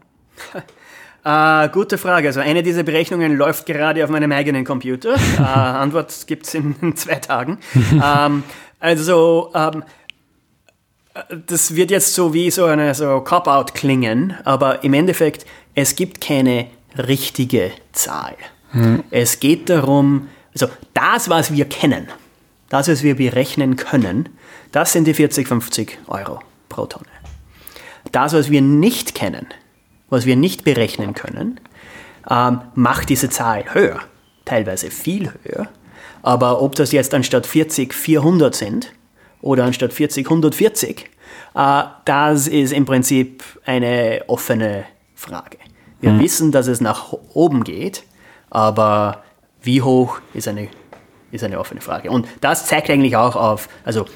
[1.24, 2.28] Äh, gute Frage.
[2.28, 5.16] Also eine dieser Berechnungen läuft gerade auf meinem eigenen Computer.
[5.38, 7.58] äh, Antwort gibt es in, in, zwei Tagen.
[7.92, 8.44] ähm,
[8.80, 9.82] also ähm,
[11.46, 16.20] das wird jetzt so wie so eine so Cop-out klingen, aber im Endeffekt, es gibt
[16.20, 18.36] keine richtige Zahl.
[18.70, 19.02] Hm.
[19.10, 22.06] Es geht darum, also das, was wir kennen,
[22.68, 24.28] das, was wir berechnen können,
[24.70, 27.06] das sind die 40, 50 Euro pro Tonne.
[28.12, 29.46] Das, was wir nicht kennen,
[30.08, 31.60] was wir nicht berechnen können,
[32.30, 34.00] ähm, macht diese Zahl höher,
[34.44, 35.68] teilweise viel höher.
[36.22, 38.92] Aber ob das jetzt anstatt 40 400 sind
[39.40, 41.10] oder anstatt 40 140,
[41.54, 45.58] äh, das ist im Prinzip eine offene Frage.
[46.00, 46.20] Wir mhm.
[46.20, 48.04] wissen, dass es nach oben geht,
[48.50, 49.22] aber
[49.62, 50.68] wie hoch ist eine,
[51.32, 52.10] ist eine offene Frage.
[52.10, 54.06] Und das zeigt eigentlich auch auf, also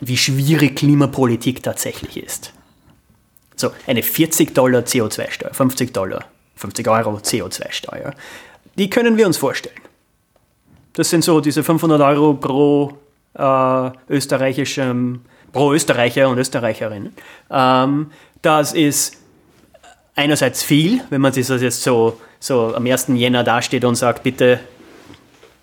[0.00, 2.52] wie schwierig Klimapolitik tatsächlich ist.
[3.56, 6.24] So, eine 40 Dollar CO2-Steuer, 50 Dollar,
[6.56, 8.14] 50 Euro CO2-Steuer,
[8.76, 9.80] die können wir uns vorstellen.
[10.94, 12.98] Das sind so diese 500 Euro pro
[13.34, 15.20] äh, österreichischem,
[15.52, 17.12] pro Österreicher und Österreicherin.
[17.50, 18.10] Ähm,
[18.42, 19.18] das ist
[20.14, 23.08] einerseits viel, wenn man sich das jetzt so, so am 1.
[23.08, 24.60] Jänner dasteht und sagt, bitte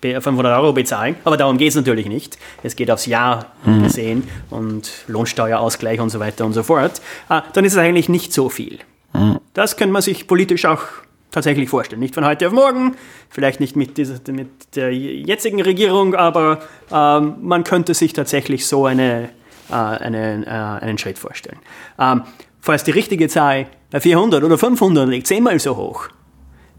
[0.00, 2.38] 500 Euro bezahlen, aber darum geht es natürlich nicht.
[2.62, 3.82] Es geht aufs Jahr mhm.
[3.82, 7.00] gesehen und Lohnsteuerausgleich und so weiter und so fort.
[7.28, 8.78] Ah, dann ist es eigentlich nicht so viel.
[9.12, 9.40] Mhm.
[9.54, 10.82] Das könnte man sich politisch auch
[11.30, 12.00] tatsächlich vorstellen.
[12.00, 12.96] Nicht von heute auf morgen,
[13.28, 16.60] vielleicht nicht mit, dieser, mit der jetzigen Regierung, aber
[16.92, 19.30] ähm, man könnte sich tatsächlich so eine,
[19.70, 21.58] äh, eine, äh, einen Schritt vorstellen.
[21.98, 22.22] Ähm,
[22.60, 26.08] falls die richtige Zahl bei 400 oder 500 liegt, zehnmal so hoch,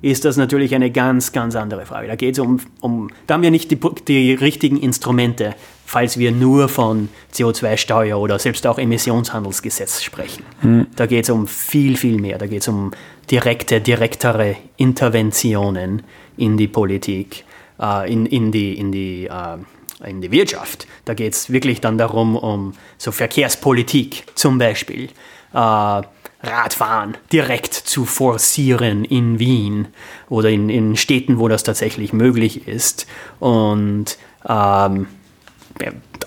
[0.01, 2.07] ist das natürlich eine ganz, ganz andere Frage.
[2.07, 6.31] Da geht es um, um, da haben wir nicht die, die richtigen Instrumente, falls wir
[6.31, 10.43] nur von CO2-Steuer oder selbst auch Emissionshandelsgesetz sprechen.
[10.61, 10.87] Mhm.
[10.95, 12.37] Da geht es um viel, viel mehr.
[12.37, 12.91] Da geht es um
[13.29, 16.03] direkte, direktere Interventionen
[16.37, 17.43] in die Politik,
[17.79, 20.87] äh, in, in die, in die, äh, in die Wirtschaft.
[21.05, 25.09] Da geht es wirklich dann darum, um so Verkehrspolitik zum Beispiel.
[25.53, 26.01] Äh,
[26.41, 29.89] Radfahren direkt zu forcieren in Wien
[30.29, 33.07] oder in, in Städten, wo das tatsächlich möglich ist.
[33.39, 35.07] Und ähm,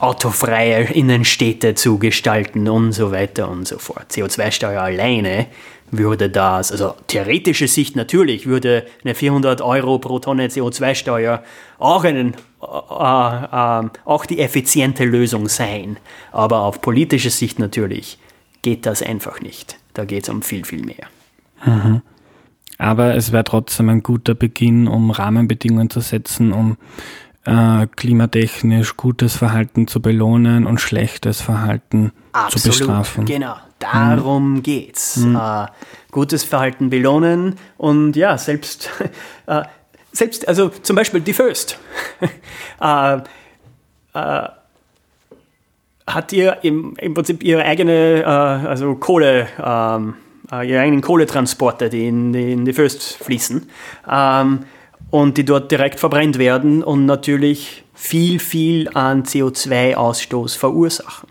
[0.01, 4.07] autofreie Innenstädte zu gestalten und so weiter und so fort.
[4.11, 5.47] CO2-Steuer alleine
[5.91, 11.43] würde das, also theoretische Sicht natürlich, würde eine 400 Euro pro Tonne CO2-Steuer
[11.79, 15.99] auch, äh, äh, auch die effiziente Lösung sein.
[16.33, 18.19] Aber auf politische Sicht natürlich
[18.63, 19.77] geht das einfach nicht.
[19.95, 21.07] Da geht es um viel, viel mehr.
[21.65, 22.03] Mhm.
[22.79, 26.77] Aber es wäre trotzdem ein guter Beginn, um Rahmenbedingungen zu setzen, um
[27.45, 33.25] äh, klimatechnisch gutes Verhalten zu belohnen und schlechtes Verhalten Absolut, zu bestrafen.
[33.25, 34.63] Genau, darum mhm.
[34.63, 35.19] geht's.
[35.19, 35.37] Mhm.
[35.37, 35.67] Äh,
[36.11, 38.91] gutes Verhalten belohnen und ja, selbst,
[39.47, 39.63] äh,
[40.13, 41.79] selbst also zum Beispiel die First.
[46.15, 50.15] hat ihr im, im Prinzip ihre eigene, äh, also Kohle, ähm,
[50.51, 53.69] äh, ihre eigenen Kohletransporter, die in, die in die Föst fließen
[54.11, 54.61] ähm,
[55.11, 61.29] und die dort direkt verbrennt werden und natürlich viel, viel an CO2-Ausstoß verursachen.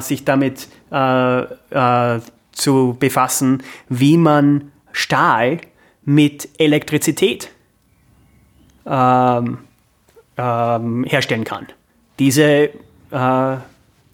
[0.00, 0.68] sich damit
[2.52, 5.62] zu befassen, wie man Stahl
[6.04, 7.50] mit Elektrizität
[8.84, 9.58] ähm,
[10.36, 11.66] ähm, herstellen kann.
[12.18, 12.70] Diese,
[13.10, 13.56] äh,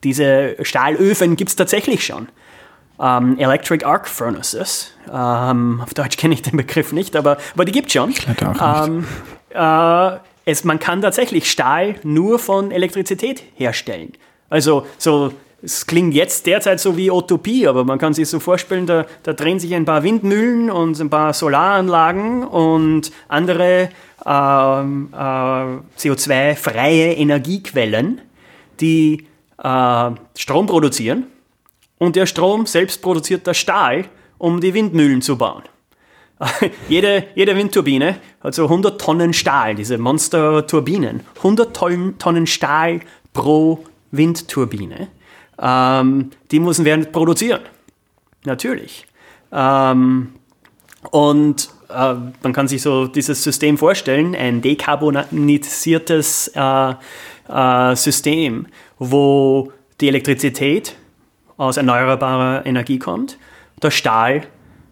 [0.05, 2.29] diese Stahlöfen gibt es tatsächlich schon.
[3.01, 4.93] Ähm, Electric Arc Furnaces.
[5.13, 8.11] Ähm, auf Deutsch kenne ich den Begriff nicht, aber, aber die gibt es schon.
[8.11, 8.89] Ich auch nicht.
[8.89, 9.07] Ähm,
[9.51, 14.13] äh, es, man kann tatsächlich Stahl nur von Elektrizität herstellen.
[14.49, 15.33] Also so
[15.65, 19.33] es klingt jetzt derzeit so wie Utopie, aber man kann sich so vorstellen, da, da
[19.33, 23.89] drehen sich ein paar Windmühlen und ein paar Solaranlagen und andere
[24.27, 28.21] ähm, äh, CO2-freie Energiequellen,
[28.81, 29.27] die
[29.63, 31.27] äh, Strom produzieren.
[31.99, 34.07] Und der Strom selbst produziert das Stahl,
[34.39, 35.63] um die Windmühlen zu bauen.
[36.89, 41.21] jede, jede Windturbine hat so 100 Tonnen Stahl, diese Monster-Turbinen.
[41.37, 41.77] 100
[42.19, 43.01] Tonnen Stahl
[43.33, 45.09] pro Windturbine.
[45.59, 47.63] Ähm, die müssen wir produzieren.
[48.45, 49.07] Natürlich.
[49.53, 50.35] Ähm,
[51.11, 56.95] und äh, man kann sich so dieses System vorstellen, ein dekarbonisiertes äh,
[57.49, 58.67] äh, System,
[58.99, 60.97] wo die Elektrizität
[61.57, 63.39] aus erneuerbarer Energie kommt,
[63.83, 64.43] der Stahl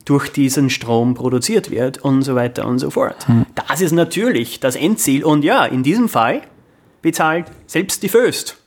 [0.05, 3.29] durch diesen Strom produziert wird und so weiter und so fort.
[3.29, 3.47] Hm.
[3.55, 6.43] Das ist natürlich das Endziel und ja, in diesem Fall
[7.03, 8.59] bezahlt selbst die Föst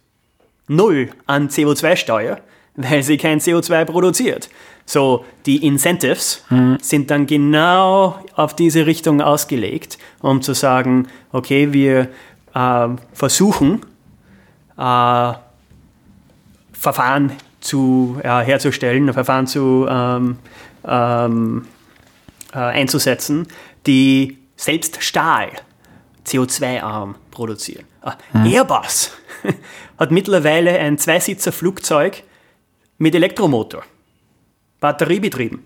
[0.68, 2.40] null an CO2-Steuer,
[2.76, 4.50] weil sie kein CO2 produziert.
[4.86, 6.78] So, die Incentives mhm.
[6.82, 12.10] sind dann genau auf diese Richtung ausgelegt, um zu sagen, okay, wir
[12.54, 13.82] äh, versuchen,
[14.78, 15.34] äh,
[16.74, 17.32] Verfahren
[17.66, 20.38] zu, äh, herzustellen, Verfahren zu, ähm,
[20.88, 21.68] ähm,
[22.54, 23.48] äh, einzusetzen,
[23.88, 25.50] die selbst Stahl
[26.26, 27.86] CO2-arm produzieren.
[28.34, 28.46] Mhm.
[28.46, 29.12] Airbus
[30.00, 32.24] hat mittlerweile ein Zweisitzer-Flugzeug
[32.98, 33.84] mit Elektromotor,
[34.80, 35.64] batteriebetrieben.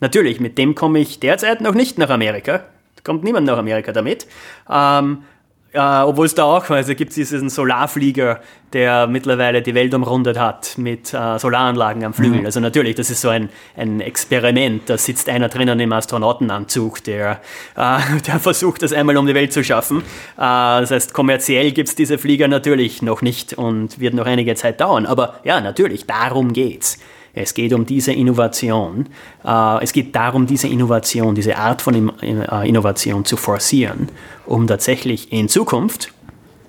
[0.00, 2.64] Natürlich, mit dem komme ich derzeit noch nicht nach Amerika.
[2.96, 4.26] Da kommt niemand nach Amerika damit.
[4.70, 5.24] Ähm,
[5.72, 8.40] äh, Obwohl es da auch, also gibt es diesen Solarflieger,
[8.72, 12.40] der mittlerweile die Welt umrundet hat mit äh, Solaranlagen am Flügel.
[12.40, 12.46] Mhm.
[12.46, 14.88] Also natürlich, das ist so ein, ein Experiment.
[14.88, 17.40] Da sitzt einer drinnen im Astronautenanzug, der,
[17.76, 19.98] äh, der versucht, das einmal um die Welt zu schaffen.
[19.98, 20.00] Äh,
[20.38, 24.80] das heißt, kommerziell gibt es diese Flieger natürlich noch nicht und wird noch einige Zeit
[24.80, 25.04] dauern.
[25.04, 26.98] Aber ja, natürlich, darum geht's.
[27.40, 29.06] Es geht um diese Innovation.
[29.44, 34.08] Äh, es geht darum, diese Innovation, diese Art von äh, Innovation zu forcieren,
[34.46, 36.12] um tatsächlich in Zukunft,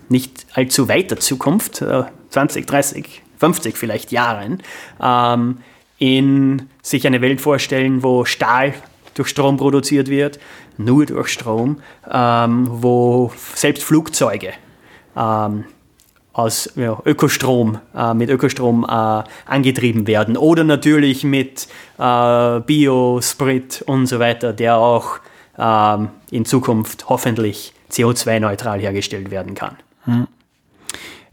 [0.09, 1.83] nicht allzu weiter Zukunft,
[2.29, 4.61] 20, 30, 50 vielleicht Jahren,
[5.01, 5.57] ähm,
[5.97, 8.73] in sich eine Welt vorstellen, wo Stahl
[9.13, 10.39] durch Strom produziert wird,
[10.77, 14.53] nur durch Strom, ähm, wo selbst Flugzeuge
[15.15, 15.65] ähm,
[16.39, 20.37] aus ja, Ökostrom, äh, mit Ökostrom äh, angetrieben werden.
[20.37, 25.19] Oder natürlich mit äh, Biosprit und so weiter, der auch
[25.57, 29.75] ähm, in Zukunft hoffentlich CO2-neutral hergestellt werden kann.
[30.05, 30.27] Hm.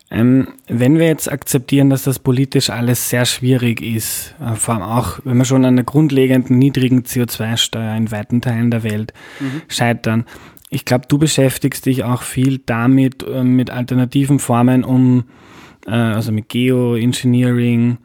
[0.09, 4.85] Ähm, wenn wir jetzt akzeptieren, dass das politisch alles sehr schwierig ist, äh, vor allem
[4.85, 9.63] auch, wenn wir schon an einer grundlegenden niedrigen CO2-Steuer in weiten Teilen der Welt mhm.
[9.67, 10.25] scheitern,
[10.77, 15.25] ich glaube, du beschäftigst dich auch viel damit, äh, mit alternativen Formen, um,
[15.87, 17.97] äh, also mit Geoengineering,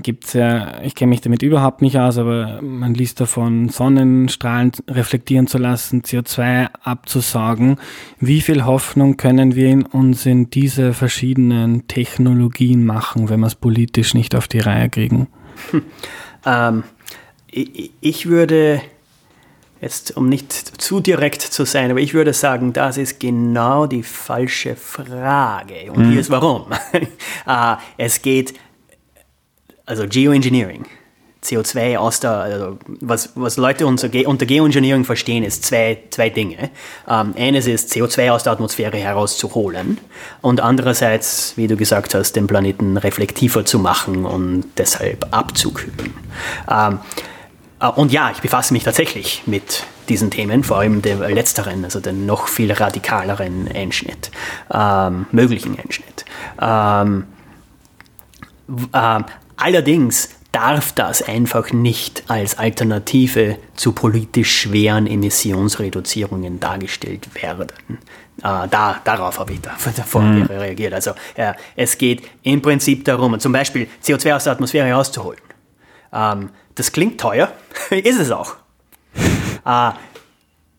[0.00, 5.48] gibt ja, ich kenne mich damit überhaupt nicht aus, aber man liest davon, Sonnenstrahlen reflektieren
[5.48, 7.78] zu lassen, CO2 abzusaugen.
[8.20, 13.56] Wie viel Hoffnung können wir in uns in diese verschiedenen Technologien machen, wenn wir es
[13.56, 15.26] politisch nicht auf die Reihe kriegen?
[15.72, 15.82] Hm.
[16.46, 16.84] Ähm,
[17.50, 18.80] ich, ich würde
[19.82, 24.04] jetzt um nicht zu direkt zu sein, aber ich würde sagen, das ist genau die
[24.04, 25.90] falsche Frage.
[25.92, 26.10] Und mhm.
[26.12, 26.66] hier ist warum.
[27.46, 28.54] uh, es geht,
[29.84, 30.86] also Geoengineering,
[31.42, 36.70] CO2 aus der, also was, was Leute unter, unter Geoengineering verstehen, ist zwei, zwei Dinge.
[37.04, 39.98] Um, eines ist, CO2 aus der Atmosphäre herauszuholen
[40.42, 46.14] und andererseits, wie du gesagt hast, den Planeten reflektiver zu machen und deshalb abzukühlen.
[46.68, 47.31] Um, ähm, äh,
[47.88, 52.26] und ja, ich befasse mich tatsächlich mit diesen Themen, vor allem dem letzteren, also den
[52.26, 54.30] noch viel radikaleren Einschnitt,
[54.72, 56.24] ähm, möglichen Einschnitt.
[56.60, 57.24] Ähm,
[58.92, 59.20] äh,
[59.56, 67.68] allerdings darf das einfach nicht als Alternative zu politisch schweren Emissionsreduzierungen dargestellt werden.
[68.38, 70.42] Äh, da, darauf habe ich davor mhm.
[70.42, 70.92] reagiert.
[70.92, 75.40] Also äh, es geht im Prinzip darum, zum Beispiel CO2 aus der Atmosphäre herauszuholen.
[76.12, 77.52] Ähm, das klingt teuer,
[77.90, 78.56] ist es auch.
[79.66, 79.90] äh,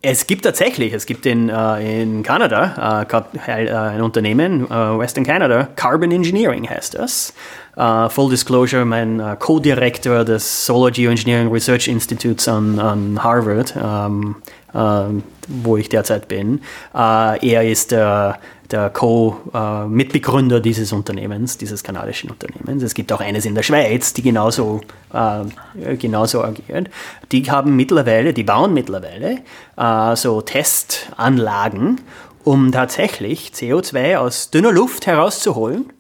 [0.05, 5.23] es gibt tatsächlich, es gibt in, äh, in Kanada äh, äh ein Unternehmen, äh, Western
[5.23, 7.33] Canada, Carbon Engineering heißt das.
[7.75, 14.35] Uh, full Disclosure, mein uh, Co-Director des Solar Geoengineering Research Institutes an, an Harvard, uh,
[14.73, 16.61] wo ich derzeit bin.
[16.93, 18.39] er ist der
[18.73, 22.81] der Co-Mitbegründer dieses Unternehmens, dieses kanadischen Unternehmens.
[22.81, 24.81] Es gibt auch eines in der Schweiz, die genauso,
[25.13, 26.89] äh, genauso agiert.
[27.31, 29.41] Die haben mittlerweile, die bauen mittlerweile
[29.77, 32.01] äh, so Testanlagen,
[32.43, 35.93] um tatsächlich CO2 aus dünner Luft herauszuholen.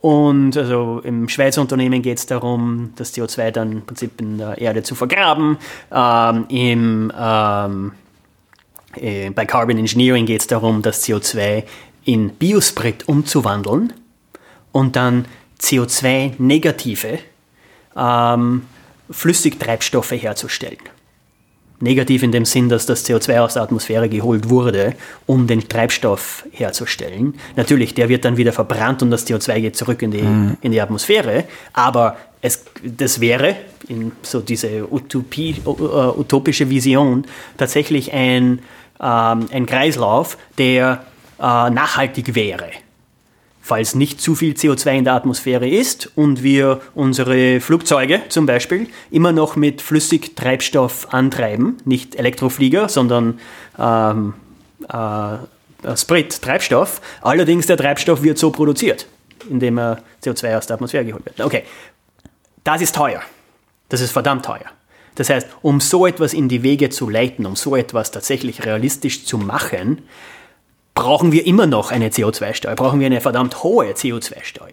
[0.00, 4.58] Und also im Schweizer Unternehmen geht es darum, das CO2 dann im Prinzip in der
[4.58, 5.56] Erde zu vergraben.
[5.90, 7.92] Ähm, Im ähm,
[9.00, 11.64] äh, bei Carbon Engineering geht es darum, das CO2
[12.04, 13.92] in Biosprit umzuwandeln
[14.72, 15.26] und dann
[15.60, 17.18] CO2-negative
[17.96, 18.62] ähm,
[19.10, 20.78] Flüssigtreibstoffe herzustellen.
[21.80, 24.94] Negativ in dem Sinn, dass das CO2 aus der Atmosphäre geholt wurde,
[25.26, 27.34] um den Treibstoff herzustellen.
[27.54, 30.56] Natürlich, der wird dann wieder verbrannt und das CO2 geht zurück in die, mhm.
[30.60, 31.44] in die Atmosphäre.
[31.74, 33.54] Aber es, das wäre,
[33.86, 37.24] in so diese Utopie, uh, utopische Vision,
[37.56, 38.58] tatsächlich ein,
[39.02, 41.04] ein Kreislauf, der
[41.38, 42.70] äh, nachhaltig wäre.
[43.60, 48.88] Falls nicht zu viel CO2 in der Atmosphäre ist und wir unsere Flugzeuge zum Beispiel
[49.10, 53.38] immer noch mit Flüssigtreibstoff antreiben, nicht Elektroflieger, sondern
[53.78, 54.32] ähm,
[54.88, 57.02] äh, Sprit, Treibstoff.
[57.20, 59.06] Allerdings der Treibstoff wird so produziert,
[59.50, 61.40] indem er CO2 aus der Atmosphäre geholt wird.
[61.40, 61.64] Okay,
[62.64, 63.20] das ist teuer.
[63.90, 64.66] Das ist verdammt teuer.
[65.18, 69.24] Das heißt, um so etwas in die Wege zu leiten, um so etwas tatsächlich realistisch
[69.24, 70.02] zu machen,
[70.94, 74.68] brauchen wir immer noch eine CO2-Steuer, brauchen wir eine verdammt hohe CO2-Steuer.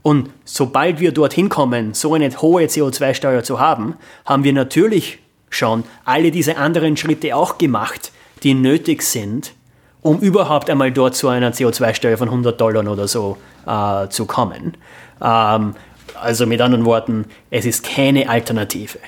[0.00, 5.18] Und sobald wir dorthin kommen, so eine hohe CO2-Steuer zu haben, haben wir natürlich
[5.50, 9.52] schon alle diese anderen Schritte auch gemacht, die nötig sind,
[10.00, 13.36] um überhaupt einmal dort zu einer CO2-Steuer von 100 Dollar oder so
[13.66, 14.78] äh, zu kommen.
[15.20, 15.74] Ähm,
[16.18, 18.98] also mit anderen Worten, es ist keine Alternative.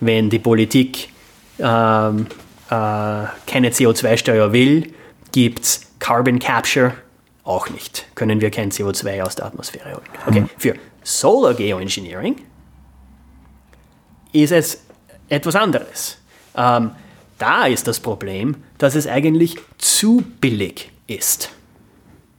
[0.00, 1.08] Wenn die Politik
[1.58, 2.26] ähm,
[2.68, 4.92] äh, keine CO2-Steuer will,
[5.32, 6.94] gibt es Carbon Capture
[7.44, 8.06] auch nicht.
[8.14, 10.02] Können wir kein CO2 aus der Atmosphäre holen.
[10.26, 10.50] Okay, mhm.
[10.56, 12.36] für Solar Geoengineering
[14.32, 14.82] ist es
[15.28, 16.18] etwas anderes.
[16.56, 16.90] Ähm,
[17.38, 21.50] da ist das Problem, dass es eigentlich zu billig ist.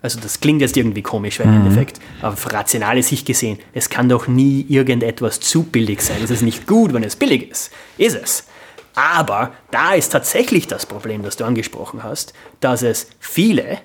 [0.05, 1.53] Also das klingt jetzt irgendwie komisch, weil mhm.
[1.53, 6.17] im Endeffekt auf rationale Sicht gesehen, es kann doch nie irgendetwas zu billig sein.
[6.23, 7.71] Es ist nicht gut, wenn es billig ist.
[7.97, 8.47] Ist es.
[8.93, 13.79] Aber da ist tatsächlich das Problem, das du angesprochen hast, dass es viele,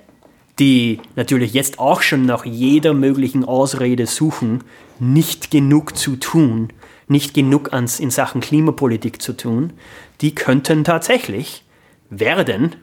[0.59, 4.63] die natürlich jetzt auch schon nach jeder möglichen Ausrede suchen,
[4.99, 6.67] nicht genug zu tun,
[7.07, 9.73] nicht genug ans, in Sachen Klimapolitik zu tun,
[10.21, 11.65] die könnten tatsächlich
[12.11, 12.75] werden,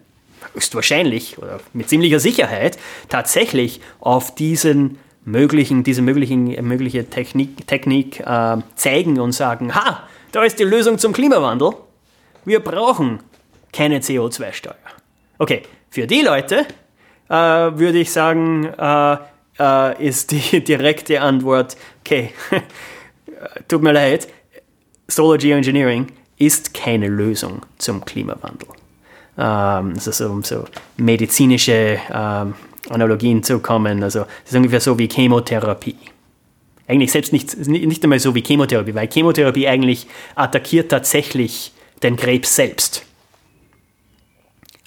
[0.55, 2.79] höchstwahrscheinlich oder mit ziemlicher Sicherheit,
[3.09, 10.43] tatsächlich auf diesen möglichen, diese möglichen, mögliche Technik, Technik äh, zeigen und sagen, ha, da
[10.43, 11.73] ist die Lösung zum Klimawandel
[12.49, 13.21] wir brauchen
[13.73, 14.75] keine CO2-Steuer.
[15.39, 16.67] Okay, für die Leute
[17.29, 19.17] äh, würde ich sagen, äh,
[19.59, 22.33] äh, ist die direkte Antwort, okay,
[23.69, 24.29] tut mir leid,
[25.09, 26.07] Solar Geoengineering
[26.39, 28.69] ist keine Lösung zum Klimawandel.
[29.39, 30.65] Ähm, also so, um so
[30.97, 32.55] medizinische ähm,
[32.91, 35.97] Analogien zu kommen, also es ist ungefähr so wie Chemotherapie.
[36.89, 41.73] Eigentlich selbst nicht, nicht einmal so wie Chemotherapie, weil Chemotherapie eigentlich attackiert tatsächlich
[42.03, 43.05] den Krebs selbst.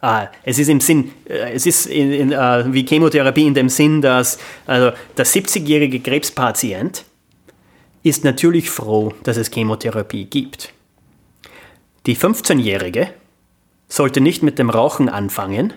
[0.01, 3.69] Ah, es ist im Sinn, äh, es ist in, in, uh, wie Chemotherapie in dem
[3.69, 7.05] Sinn, dass also der 70-jährige Krebspatient
[8.01, 10.73] ist natürlich froh, dass es Chemotherapie gibt.
[12.07, 13.13] Die 15-jährige
[13.91, 15.73] sollte nicht mit dem Rauchen anfangen,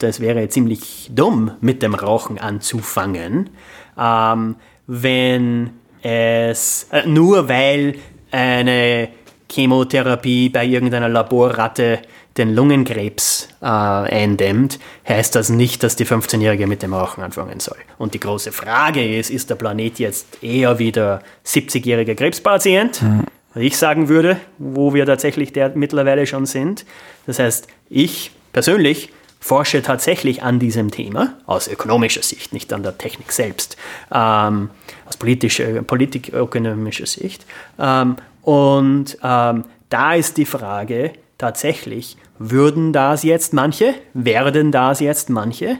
[0.00, 3.50] es wäre ziemlich dumm, mit dem Rauchen anzufangen,
[3.98, 4.56] ähm,
[4.86, 5.70] wenn
[6.02, 7.96] es äh, nur weil
[8.30, 9.08] eine
[9.50, 12.00] Chemotherapie bei irgendeiner Laborratte
[12.36, 17.78] den Lungenkrebs äh, eindämmt, heißt das nicht, dass die 15-Jährige mit dem Rauchen anfangen soll.
[17.96, 23.24] Und die große Frage ist, ist der Planet jetzt eher wieder 70-jähriger Krebspatient, mhm.
[23.62, 26.84] Ich sagen würde, wo wir tatsächlich der mittlerweile schon sind.
[27.26, 32.98] Das heißt, ich persönlich forsche tatsächlich an diesem Thema, aus ökonomischer Sicht, nicht an der
[32.98, 33.76] Technik selbst,
[34.12, 34.70] ähm,
[35.06, 37.46] aus politischer, politikökonomischer Sicht.
[37.78, 45.30] Ähm, und ähm, da ist die Frage tatsächlich, würden das jetzt manche, werden das jetzt
[45.30, 45.78] manche,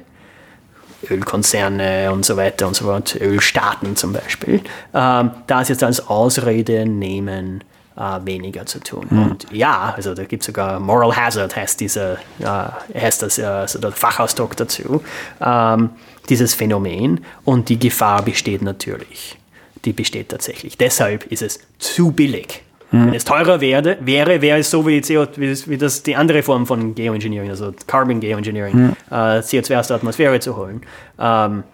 [1.11, 4.61] Ölkonzerne und so weiter und so fort, Ölstaaten zum Beispiel,
[4.95, 7.63] ähm, das jetzt als Ausrede nehmen,
[7.97, 9.07] äh, weniger zu tun.
[9.09, 9.23] Mhm.
[9.23, 13.79] Und ja, also da gibt es sogar Moral Hazard, heißt, diese, äh, heißt das, also
[13.79, 15.03] der Fachausdruck dazu,
[15.41, 15.91] ähm,
[16.29, 17.25] dieses Phänomen.
[17.45, 19.39] Und die Gefahr besteht natürlich.
[19.85, 20.77] Die besteht tatsächlich.
[20.77, 22.63] Deshalb ist es zu billig.
[22.91, 23.07] Mhm.
[23.07, 26.43] Wenn es teurer wäre, wäre, wäre es so wie, CO, wie, wie, das die andere
[26.43, 28.97] Form von Geoengineering, also Carbon Geoengineering, mhm.
[29.11, 30.83] äh, CO2 aus der Atmosphäre zu holen.
[31.19, 31.65] Ähm,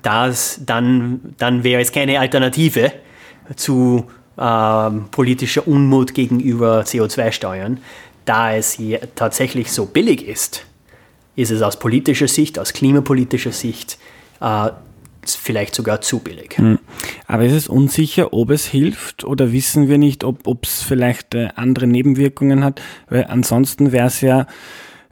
[0.00, 2.92] das, dann, dann wäre es keine Alternative
[3.56, 4.06] zu
[4.38, 7.78] ähm, politischer Unmut gegenüber CO2-Steuern.
[8.24, 10.64] Da es hier tatsächlich so billig ist,
[11.36, 13.98] ist es aus politischer Sicht, aus klimapolitischer Sicht
[14.40, 14.70] äh,
[15.26, 16.58] vielleicht sogar zu billig.
[17.32, 21.48] Aber ist es unsicher, ob es hilft oder wissen wir nicht, ob es vielleicht äh,
[21.56, 22.82] andere Nebenwirkungen hat?
[23.08, 24.46] Weil ansonsten wäre es ja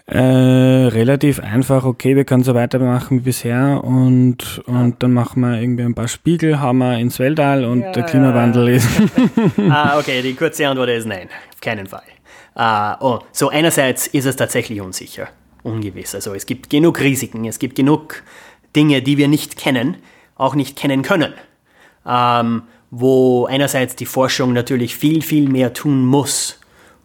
[0.04, 5.62] äh, relativ einfach, okay, wir können so weitermachen wie bisher und, und dann machen wir
[5.62, 8.88] irgendwie ein paar Spiegel, haben wir ins Weltall und ja, der Klimawandel ist.
[9.70, 12.02] ah, okay, die kurze Antwort ist nein, auf keinen Fall.
[12.54, 15.28] Uh, oh, so einerseits ist es tatsächlich unsicher,
[15.62, 16.14] ungewiss.
[16.14, 18.22] Also es gibt genug Risiken, es gibt genug
[18.76, 19.96] Dinge, die wir nicht kennen,
[20.36, 21.32] auch nicht kennen können.
[22.06, 26.58] Ähm, wo einerseits die Forschung natürlich viel, viel mehr tun muss,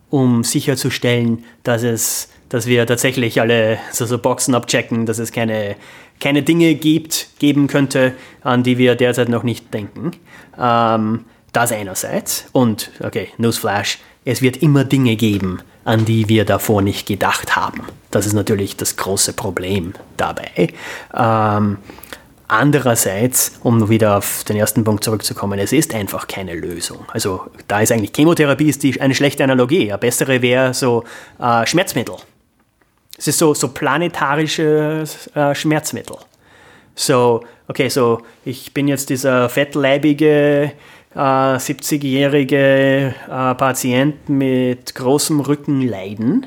[0.09, 5.75] um sicherzustellen, dass es dass wir tatsächlich alle so, so Boxen abchecken, dass es keine,
[6.19, 10.11] keine Dinge gibt, geben könnte, an die wir derzeit noch nicht denken.
[10.57, 12.45] Ähm, das einerseits.
[12.51, 17.83] Und, okay, Newsflash, es wird immer Dinge geben, an die wir davor nicht gedacht haben.
[18.11, 20.73] Das ist natürlich das große Problem dabei.
[21.13, 21.77] Ähm,
[22.47, 27.05] Andererseits, um wieder auf den ersten Punkt zurückzukommen, es ist einfach keine Lösung.
[27.07, 29.89] Also da ist eigentlich Chemotherapie ist die, eine schlechte Analogie.
[29.89, 31.03] Eine bessere wäre so
[31.39, 32.15] äh, Schmerzmittel.
[33.17, 36.17] Es ist so, so planetarisches äh, Schmerzmittel.
[36.93, 40.71] So, okay, so ich bin jetzt dieser fettleibige
[41.15, 46.45] äh, 70-jährige äh, Patient mit großem Rückenleiden.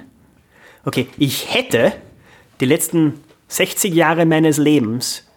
[0.84, 1.92] Okay, ich hätte
[2.60, 3.14] die letzten
[3.48, 5.27] 60 Jahre meines Lebens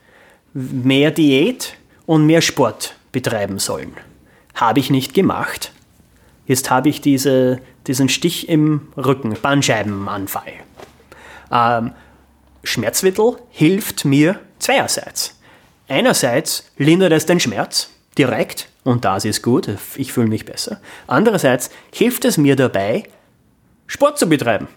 [0.54, 1.76] mehr Diät
[2.06, 3.94] und mehr Sport betreiben sollen.
[4.56, 5.72] Habe ich nicht gemacht.
[6.46, 10.54] Jetzt habe ich diese, diesen Stich im Rücken, Bandscheibenanfall.
[11.52, 11.92] Ähm,
[12.64, 15.40] Schmerzmittel hilft mir zweierseits.
[15.88, 20.80] Einerseits lindert es den Schmerz direkt und das ist gut, ich fühle mich besser.
[21.08, 23.04] Andererseits hilft es mir dabei,
[23.88, 24.68] Sport zu betreiben.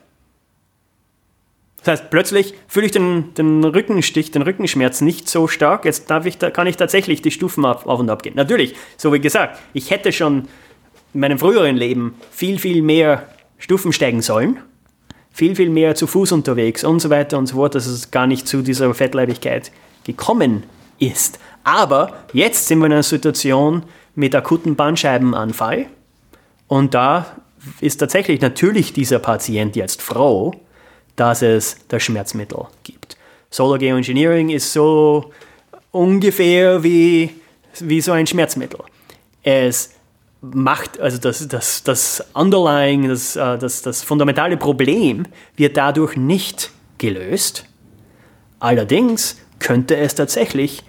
[1.85, 5.85] Das heißt, plötzlich fühle ich den, den Rückenstich, den Rückenschmerz nicht so stark.
[5.85, 8.35] Jetzt darf ich, da kann ich tatsächlich die Stufen auf, auf und ab gehen.
[8.37, 10.49] Natürlich, so wie gesagt, ich hätte schon
[11.13, 13.29] in meinem früheren Leben viel, viel mehr
[13.59, 14.59] Stufen steigen sollen
[15.35, 18.29] viel, viel mehr zu Fuß unterwegs und so weiter und so fort, dass es gar
[18.29, 19.73] nicht zu dieser Fettleibigkeit
[20.05, 20.63] gekommen
[21.01, 21.41] ist.
[21.65, 23.83] Aber jetzt sind wir in einer Situation
[24.15, 25.87] mit akuten Bandscheibenanfall
[26.69, 27.27] und da
[27.81, 30.55] ist tatsächlich natürlich dieser Patient jetzt froh,
[31.17, 33.17] dass es das Schmerzmittel gibt.
[33.51, 35.33] Solar Geoengineering ist so
[35.91, 37.31] ungefähr wie,
[37.79, 38.81] wie so ein Schmerzmittel.
[39.43, 39.91] Es
[40.41, 45.25] macht, also das, das, das Underlying, das, äh, das, das fundamentale Problem
[45.57, 47.65] wird dadurch nicht gelöst.
[48.59, 50.83] Allerdings könnte es tatsächlich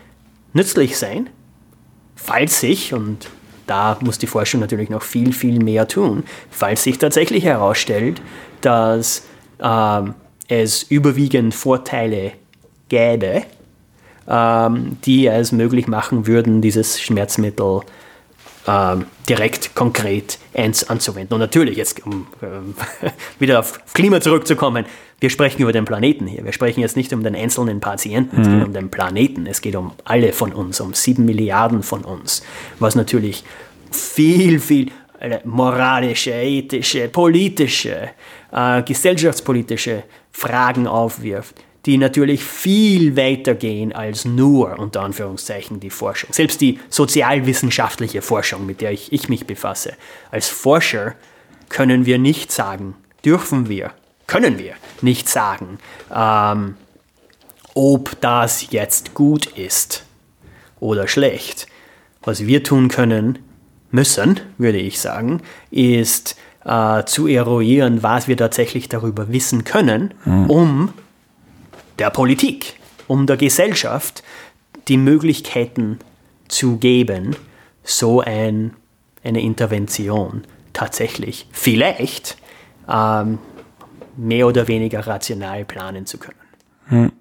[0.53, 1.29] nützlich sein,
[2.15, 3.29] falls sich, und
[3.67, 8.21] da muss die Forschung natürlich noch viel, viel mehr tun, falls sich tatsächlich herausstellt,
[8.61, 9.23] dass
[9.65, 10.01] äh,
[10.47, 12.33] es überwiegend Vorteile
[12.89, 13.43] gäbe,
[14.27, 14.69] äh,
[15.05, 17.83] die es möglich machen würden, dieses Schmerzmittel zu
[18.67, 18.97] äh,
[19.29, 21.33] direkt konkret eins anzuwenden.
[21.35, 23.09] Und natürlich, jetzt um äh,
[23.39, 24.85] wieder auf Klima zurückzukommen,
[25.19, 26.43] wir sprechen über den Planeten hier.
[26.43, 28.41] Wir sprechen jetzt nicht um den einzelnen Patienten, mhm.
[28.41, 28.65] es geht mhm.
[28.65, 29.45] um den Planeten.
[29.47, 32.43] Es geht um alle von uns, um sieben Milliarden von uns,
[32.79, 33.43] was natürlich
[33.91, 34.91] viel, viel
[35.43, 38.09] moralische, ethische, politische,
[38.51, 41.55] äh, gesellschaftspolitische Fragen aufwirft,
[41.85, 46.31] die natürlich viel weiter gehen als nur, unter Anführungszeichen, die Forschung.
[46.33, 49.93] Selbst die sozialwissenschaftliche Forschung, mit der ich, ich mich befasse.
[50.31, 51.15] Als Forscher
[51.69, 53.91] können wir nicht sagen, dürfen wir,
[54.27, 55.77] können wir nicht sagen,
[56.13, 56.75] ähm,
[57.75, 60.05] ob das jetzt gut ist
[60.79, 61.67] oder schlecht.
[62.23, 63.44] Was wir tun können,
[63.95, 65.41] müssen, würde ich sagen,
[65.71, 70.49] ist äh, zu eruieren, was wir tatsächlich darüber wissen können, mhm.
[70.49, 70.93] um
[71.97, 72.75] der Politik,
[73.07, 74.23] um der Gesellschaft
[74.87, 75.99] die Möglichkeiten
[76.47, 77.35] zu geben,
[77.83, 78.73] so ein,
[79.23, 80.43] eine Intervention
[80.73, 82.37] tatsächlich vielleicht
[82.89, 83.39] ähm,
[84.17, 86.37] mehr oder weniger rational planen zu können.
[86.87, 87.11] Hm.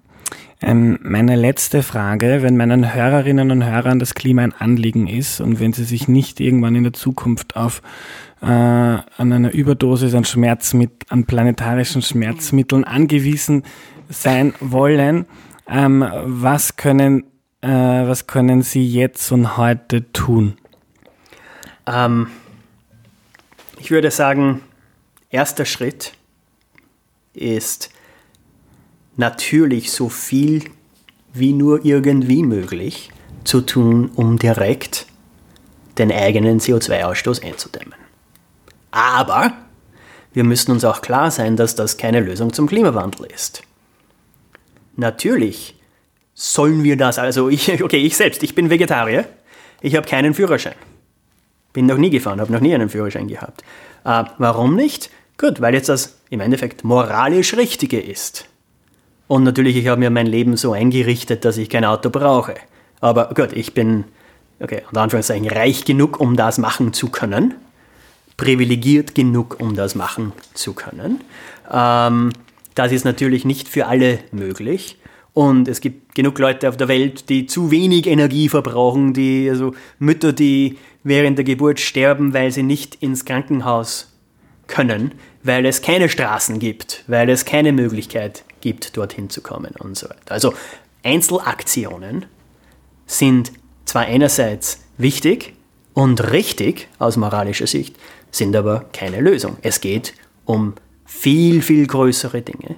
[0.65, 5.59] Ähm, meine letzte Frage, wenn meinen Hörerinnen und Hörern das Klima ein Anliegen ist und
[5.59, 7.83] wenn sie sich nicht irgendwann in der Zukunft auf
[8.41, 13.61] äh, an einer Überdosis an Schmerzmit an planetarischen Schmerzmitteln angewiesen
[14.09, 15.27] sein wollen,
[15.69, 17.25] ähm, was können
[17.61, 20.57] äh, was können Sie jetzt und heute tun?
[21.85, 22.25] Ähm,
[23.77, 24.61] ich würde sagen,
[25.29, 26.13] erster Schritt
[27.35, 27.91] ist
[29.17, 30.63] natürlich so viel
[31.33, 33.09] wie nur irgendwie möglich
[33.43, 35.05] zu tun, um direkt
[35.97, 37.95] den eigenen CO2-Ausstoß einzudämmen.
[38.91, 39.53] Aber
[40.33, 43.63] wir müssen uns auch klar sein, dass das keine Lösung zum Klimawandel ist.
[44.95, 45.75] Natürlich
[46.33, 49.25] sollen wir das, also ich, okay, ich selbst, ich bin Vegetarier,
[49.81, 50.75] ich habe keinen Führerschein.
[51.73, 53.61] Bin noch nie gefahren, habe noch nie einen Führerschein gehabt.
[54.05, 55.09] Äh, warum nicht?
[55.37, 58.47] Gut, weil jetzt das im Endeffekt moralisch Richtige ist.
[59.27, 62.55] Und natürlich, ich habe mir mein Leben so eingerichtet, dass ich kein Auto brauche.
[63.01, 64.05] Aber gut, ich bin,
[64.59, 67.55] okay, unter Anführungszeichen, reich genug, um das machen zu können.
[68.37, 71.21] Privilegiert genug, um das machen zu können.
[71.71, 72.31] Ähm,
[72.75, 74.97] das ist natürlich nicht für alle möglich.
[75.33, 79.73] Und es gibt genug Leute auf der Welt, die zu wenig Energie verbrauchen, die, also
[79.99, 84.13] Mütter, die während der Geburt sterben, weil sie nicht ins Krankenhaus
[84.67, 85.13] können,
[85.43, 90.09] weil es keine Straßen gibt, weil es keine Möglichkeit gibt, dorthin zu kommen und so
[90.09, 90.31] weiter.
[90.31, 90.55] Also
[91.03, 92.25] Einzelaktionen
[93.05, 93.51] sind
[93.85, 95.53] zwar einerseits wichtig
[95.93, 97.95] und richtig aus moralischer Sicht,
[98.31, 99.57] sind aber keine Lösung.
[99.61, 100.73] Es geht um
[101.05, 102.77] viel, viel größere Dinge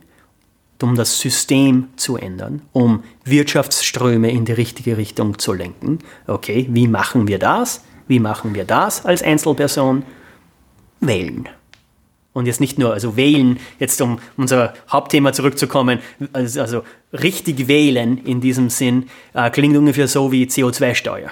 [0.84, 6.00] um das System zu ändern, um Wirtschaftsströme in die richtige Richtung zu lenken.
[6.28, 7.84] Okay, wie machen wir das?
[8.08, 10.04] Wie machen wir das als Einzelperson?
[11.00, 11.50] Wählen.
[12.38, 15.98] Und jetzt nicht nur, also wählen, jetzt um unser Hauptthema zurückzukommen,
[16.34, 21.32] also, also richtig wählen in diesem Sinn, äh, klingt ungefähr so wie CO2-Steuer.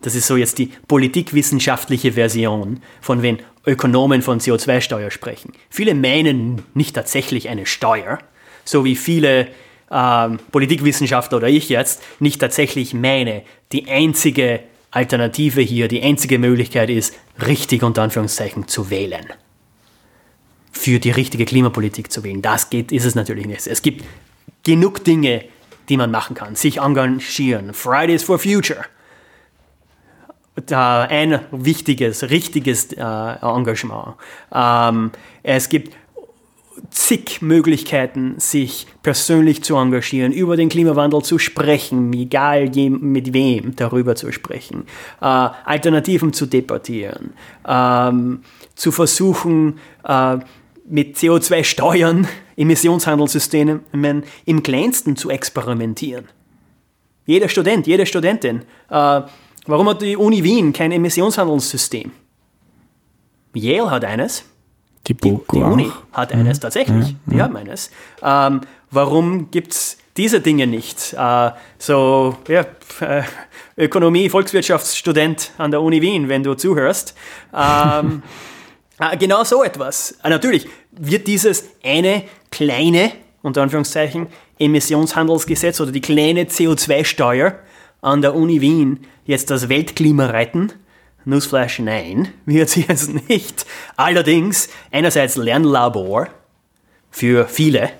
[0.00, 5.52] Das ist so jetzt die politikwissenschaftliche Version, von wenn Ökonomen von CO2-Steuer sprechen.
[5.68, 8.20] Viele meinen nicht tatsächlich eine Steuer,
[8.64, 9.48] so wie viele
[9.90, 13.42] ähm, Politikwissenschaftler oder ich jetzt nicht tatsächlich meine,
[13.72, 17.14] die einzige Alternative hier, die einzige Möglichkeit ist,
[17.46, 19.26] richtig unter Anführungszeichen zu wählen.
[20.80, 22.40] Für die richtige Klimapolitik zu wählen.
[22.40, 23.66] Das geht, ist es natürlich nicht.
[23.66, 24.02] Es gibt
[24.62, 25.44] genug Dinge,
[25.90, 26.56] die man machen kann.
[26.56, 27.74] Sich engagieren.
[27.74, 28.86] Fridays for Future.
[30.70, 34.14] ein wichtiges, richtiges äh, Engagement.
[34.54, 35.10] Ähm,
[35.42, 35.94] es gibt
[36.88, 44.16] zig Möglichkeiten, sich persönlich zu engagieren, über den Klimawandel zu sprechen, egal mit wem darüber
[44.16, 44.84] zu sprechen,
[45.20, 47.34] äh, Alternativen zu debattieren,
[47.68, 48.40] ähm,
[48.74, 50.38] zu versuchen, äh,
[50.90, 53.80] mit CO2-Steuern, Emissionshandelssystemen
[54.44, 56.28] im kleinsten zu experimentieren.
[57.26, 58.62] Jeder Student, jede Studentin.
[58.90, 59.22] Äh,
[59.66, 62.10] warum hat die Uni Wien kein Emissionshandelssystem?
[63.54, 64.44] Yale hat eines.
[65.06, 66.62] Die, die, die Uni hat eines mhm.
[66.62, 67.12] tatsächlich.
[67.24, 67.32] Mhm.
[67.32, 67.90] Die haben eines.
[68.22, 68.60] Ähm,
[68.90, 71.14] warum gibt es diese Dinge nicht?
[71.16, 72.66] Äh, so, ja,
[73.00, 73.22] äh,
[73.76, 77.14] Ökonomie, Volkswirtschaftsstudent an der Uni Wien, wenn du zuhörst.
[77.54, 78.28] Ähm, äh,
[79.18, 80.18] genau so etwas.
[80.22, 84.26] Äh, natürlich wird dieses eine kleine, unter Anführungszeichen,
[84.58, 87.58] Emissionshandelsgesetz oder die kleine CO2-Steuer
[88.02, 90.72] an der Uni Wien jetzt das Weltklima retten.
[91.24, 93.66] Newsflash, nein, wird sie jetzt nicht.
[93.96, 96.28] Allerdings einerseits Lernlabor
[97.10, 97.90] für viele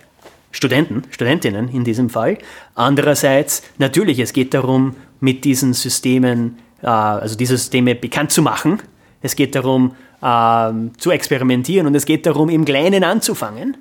[0.53, 2.39] Studenten, Studentinnen in diesem Fall.
[2.75, 8.83] Andererseits natürlich, es geht darum, mit diesen Systemen, äh, also diese Systeme bekannt zu machen.
[9.23, 13.77] Es geht darum, äh, zu experimentieren und es geht darum, im Kleinen anzufangen.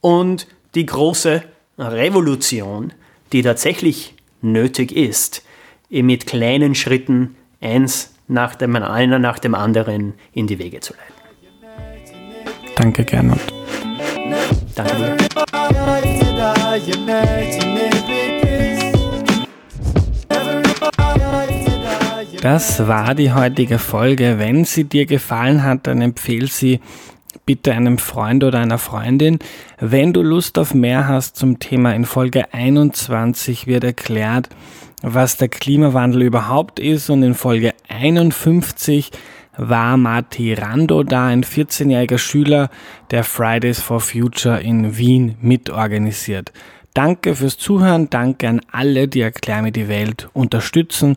[0.00, 1.42] Und die große
[1.78, 2.92] Revolution,
[3.32, 5.42] die tatsächlich nötig ist,
[5.90, 11.14] mit kleinen Schritten eins nach dem, einer nach dem anderen in die Wege zu leiten.
[12.76, 13.40] Danke, Gernot.
[14.74, 15.16] Danke dir.
[22.40, 24.38] Das war die heutige Folge.
[24.38, 26.80] Wenn sie dir gefallen hat, dann empfehle sie
[27.44, 29.38] bitte einem Freund oder einer Freundin.
[29.78, 34.48] Wenn du Lust auf mehr hast zum Thema, in Folge 21 wird erklärt,
[35.02, 39.10] was der Klimawandel überhaupt ist und in Folge 51
[39.58, 42.70] war Mati Rando da, ein 14-jähriger Schüler,
[43.10, 46.52] der Fridays for Future in Wien mitorganisiert.
[46.94, 51.16] Danke fürs Zuhören, danke an alle, die Erklär mir die Welt unterstützen.